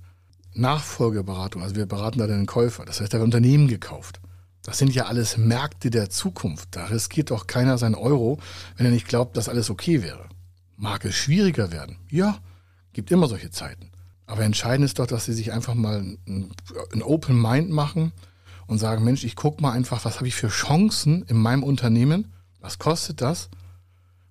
Nachfolgeberatung, 0.54 1.62
also 1.62 1.76
wir 1.76 1.86
beraten 1.86 2.18
da 2.18 2.26
den 2.26 2.46
Käufer, 2.46 2.84
das 2.84 3.00
heißt, 3.00 3.12
da 3.12 3.18
wird 3.18 3.26
Unternehmen 3.26 3.68
gekauft. 3.68 4.20
Das 4.64 4.78
sind 4.78 4.94
ja 4.94 5.04
alles 5.04 5.36
Märkte 5.36 5.90
der 5.90 6.08
Zukunft. 6.08 6.70
Da 6.70 6.86
riskiert 6.86 7.30
doch 7.30 7.46
keiner 7.46 7.76
sein 7.76 7.94
Euro, 7.94 8.38
wenn 8.76 8.86
er 8.86 8.92
nicht 8.92 9.06
glaubt, 9.06 9.36
dass 9.36 9.50
alles 9.50 9.68
okay 9.68 10.02
wäre. 10.02 10.26
Mag 10.76 11.04
es 11.04 11.14
schwieriger 11.14 11.70
werden? 11.70 11.98
Ja, 12.10 12.38
gibt 12.94 13.10
immer 13.10 13.28
solche 13.28 13.50
Zeiten. 13.50 13.90
Aber 14.26 14.42
entscheidend 14.42 14.86
ist 14.86 14.98
doch, 14.98 15.06
dass 15.06 15.26
sie 15.26 15.34
sich 15.34 15.52
einfach 15.52 15.74
mal 15.74 16.00
ein, 16.00 16.50
ein 16.94 17.02
Open 17.02 17.40
Mind 17.40 17.70
machen 17.70 18.12
und 18.66 18.78
sagen, 18.78 19.04
Mensch, 19.04 19.24
ich 19.24 19.36
gucke 19.36 19.62
mal 19.62 19.72
einfach, 19.72 20.04
was 20.06 20.16
habe 20.16 20.28
ich 20.28 20.34
für 20.34 20.48
Chancen 20.48 21.24
in 21.24 21.36
meinem 21.36 21.62
Unternehmen? 21.62 22.32
Was 22.60 22.78
kostet 22.78 23.20
das? 23.20 23.50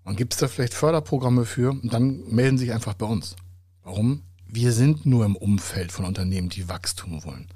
Und 0.04 0.18
gibt 0.18 0.34
es 0.34 0.40
da 0.40 0.48
vielleicht 0.48 0.74
Förderprogramme 0.74 1.46
für? 1.46 1.72
Und 1.72 1.94
dann 1.94 2.24
melden 2.30 2.58
sich 2.58 2.74
einfach 2.74 2.94
bei 2.94 3.06
uns. 3.06 3.36
Warum? 3.84 4.24
Wir 4.46 4.72
sind 4.72 5.06
nur 5.06 5.26
im 5.26 5.36
Umfeld 5.36 5.92
von 5.92 6.06
Unternehmen, 6.06 6.50
die 6.50 6.70
Wachstum 6.70 7.24
wollen. 7.24 7.48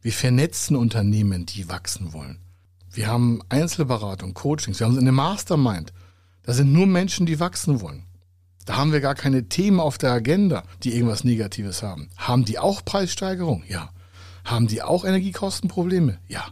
Wir 0.00 0.12
vernetzen 0.12 0.76
Unternehmen, 0.76 1.44
die 1.46 1.68
wachsen 1.68 2.12
wollen. 2.12 2.38
Wir 2.92 3.08
haben 3.08 3.42
Einzelberatung, 3.48 4.34
Coachings, 4.34 4.80
wir 4.80 4.86
haben 4.86 4.98
eine 4.98 5.12
Mastermind. 5.12 5.92
Da 6.42 6.54
sind 6.54 6.72
nur 6.72 6.86
Menschen, 6.86 7.26
die 7.26 7.38
wachsen 7.38 7.80
wollen. 7.80 8.04
Da 8.64 8.76
haben 8.76 8.92
wir 8.92 9.00
gar 9.00 9.14
keine 9.14 9.48
Themen 9.48 9.80
auf 9.80 9.98
der 9.98 10.12
Agenda, 10.12 10.64
die 10.82 10.94
irgendwas 10.94 11.24
Negatives 11.24 11.82
haben. 11.82 12.08
Haben 12.16 12.44
die 12.44 12.58
auch 12.58 12.84
Preissteigerung? 12.84 13.62
Ja. 13.68 13.90
Haben 14.44 14.66
die 14.66 14.82
auch 14.82 15.04
Energiekostenprobleme? 15.04 16.18
Ja. 16.28 16.46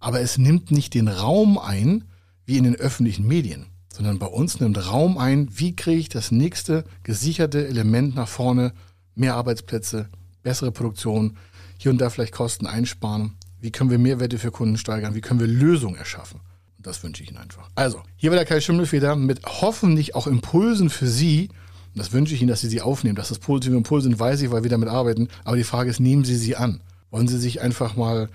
Aber 0.00 0.20
es 0.20 0.38
nimmt 0.38 0.70
nicht 0.70 0.94
den 0.94 1.08
Raum 1.08 1.58
ein, 1.58 2.04
wie 2.46 2.56
in 2.56 2.64
den 2.64 2.76
öffentlichen 2.76 3.26
Medien, 3.26 3.66
sondern 3.98 4.20
bei 4.20 4.26
uns 4.26 4.60
nimmt 4.60 4.92
Raum 4.92 5.18
ein, 5.18 5.48
wie 5.50 5.74
kriege 5.74 5.98
ich 5.98 6.08
das 6.08 6.30
nächste 6.30 6.84
gesicherte 7.02 7.66
Element 7.66 8.14
nach 8.14 8.28
vorne, 8.28 8.72
mehr 9.16 9.34
Arbeitsplätze, 9.34 10.08
bessere 10.44 10.70
Produktion, 10.70 11.36
hier 11.78 11.90
und 11.90 12.00
da 12.00 12.08
vielleicht 12.08 12.32
Kosten 12.32 12.68
einsparen, 12.68 13.34
wie 13.60 13.72
können 13.72 13.90
wir 13.90 13.98
Mehrwerte 13.98 14.38
für 14.38 14.52
Kunden 14.52 14.78
steigern, 14.78 15.16
wie 15.16 15.20
können 15.20 15.40
wir 15.40 15.48
Lösungen 15.48 15.96
erschaffen. 15.96 16.38
Und 16.76 16.86
das 16.86 17.02
wünsche 17.02 17.24
ich 17.24 17.30
Ihnen 17.30 17.38
einfach. 17.38 17.70
Also, 17.74 18.00
hier 18.14 18.30
war 18.30 18.36
der 18.36 18.46
Kai 18.46 18.60
Schimmelfeder 18.60 19.16
mit 19.16 19.44
hoffentlich 19.44 20.14
auch 20.14 20.28
Impulsen 20.28 20.90
für 20.90 21.08
Sie. 21.08 21.48
Das 21.96 22.12
wünsche 22.12 22.34
ich 22.34 22.40
Ihnen, 22.40 22.50
dass 22.50 22.60
Sie 22.60 22.68
sie 22.68 22.80
aufnehmen. 22.80 23.16
Dass 23.16 23.30
das 23.30 23.40
positive 23.40 23.76
Impulse 23.76 24.08
sind, 24.08 24.20
weiß 24.20 24.42
ich, 24.42 24.52
weil 24.52 24.62
wir 24.62 24.70
damit 24.70 24.88
arbeiten. 24.88 25.26
Aber 25.42 25.56
die 25.56 25.64
Frage 25.64 25.90
ist, 25.90 25.98
nehmen 25.98 26.22
Sie 26.22 26.36
sie 26.36 26.54
an. 26.54 26.82
Wollen 27.10 27.26
Sie 27.26 27.38
sich 27.38 27.62
einfach 27.62 27.96
mal 27.96 28.28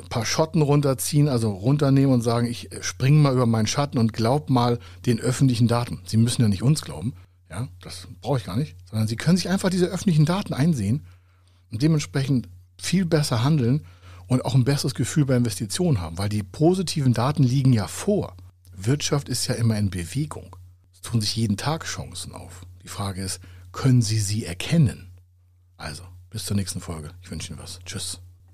ein 0.00 0.08
paar 0.08 0.26
Schotten 0.26 0.62
runterziehen, 0.62 1.28
also 1.28 1.50
runternehmen 1.50 2.14
und 2.14 2.22
sagen, 2.22 2.46
ich 2.46 2.70
springe 2.80 3.18
mal 3.18 3.32
über 3.32 3.46
meinen 3.46 3.66
Schatten 3.66 3.98
und 3.98 4.12
glaub 4.12 4.50
mal 4.50 4.78
den 5.06 5.20
öffentlichen 5.20 5.68
Daten. 5.68 6.00
Sie 6.06 6.16
müssen 6.16 6.42
ja 6.42 6.48
nicht 6.48 6.62
uns 6.62 6.82
glauben. 6.82 7.14
Ja, 7.50 7.68
das 7.80 8.08
brauche 8.20 8.38
ich 8.38 8.44
gar 8.44 8.56
nicht. 8.56 8.76
Sondern 8.88 9.08
Sie 9.08 9.16
können 9.16 9.36
sich 9.36 9.48
einfach 9.48 9.70
diese 9.70 9.86
öffentlichen 9.86 10.24
Daten 10.24 10.52
einsehen 10.52 11.06
und 11.70 11.82
dementsprechend 11.82 12.48
viel 12.78 13.04
besser 13.06 13.44
handeln 13.44 13.84
und 14.26 14.44
auch 14.44 14.54
ein 14.54 14.64
besseres 14.64 14.94
Gefühl 14.94 15.24
bei 15.24 15.36
Investitionen 15.36 16.00
haben, 16.00 16.18
weil 16.18 16.28
die 16.28 16.42
positiven 16.42 17.12
Daten 17.12 17.42
liegen 17.42 17.72
ja 17.72 17.86
vor. 17.86 18.36
Wirtschaft 18.74 19.28
ist 19.28 19.46
ja 19.46 19.54
immer 19.54 19.78
in 19.78 19.90
Bewegung. 19.90 20.56
Es 20.92 21.00
tun 21.00 21.20
sich 21.20 21.36
jeden 21.36 21.56
Tag 21.56 21.84
Chancen 21.84 22.32
auf. 22.32 22.66
Die 22.82 22.88
Frage 22.88 23.22
ist, 23.22 23.40
können 23.72 24.02
Sie 24.02 24.18
sie 24.18 24.44
erkennen? 24.44 25.12
Also, 25.76 26.02
bis 26.30 26.44
zur 26.44 26.56
nächsten 26.56 26.80
Folge. 26.80 27.10
Ich 27.22 27.30
wünsche 27.30 27.52
Ihnen 27.52 27.62
was. 27.62 27.78
Tschüss. 27.84 28.20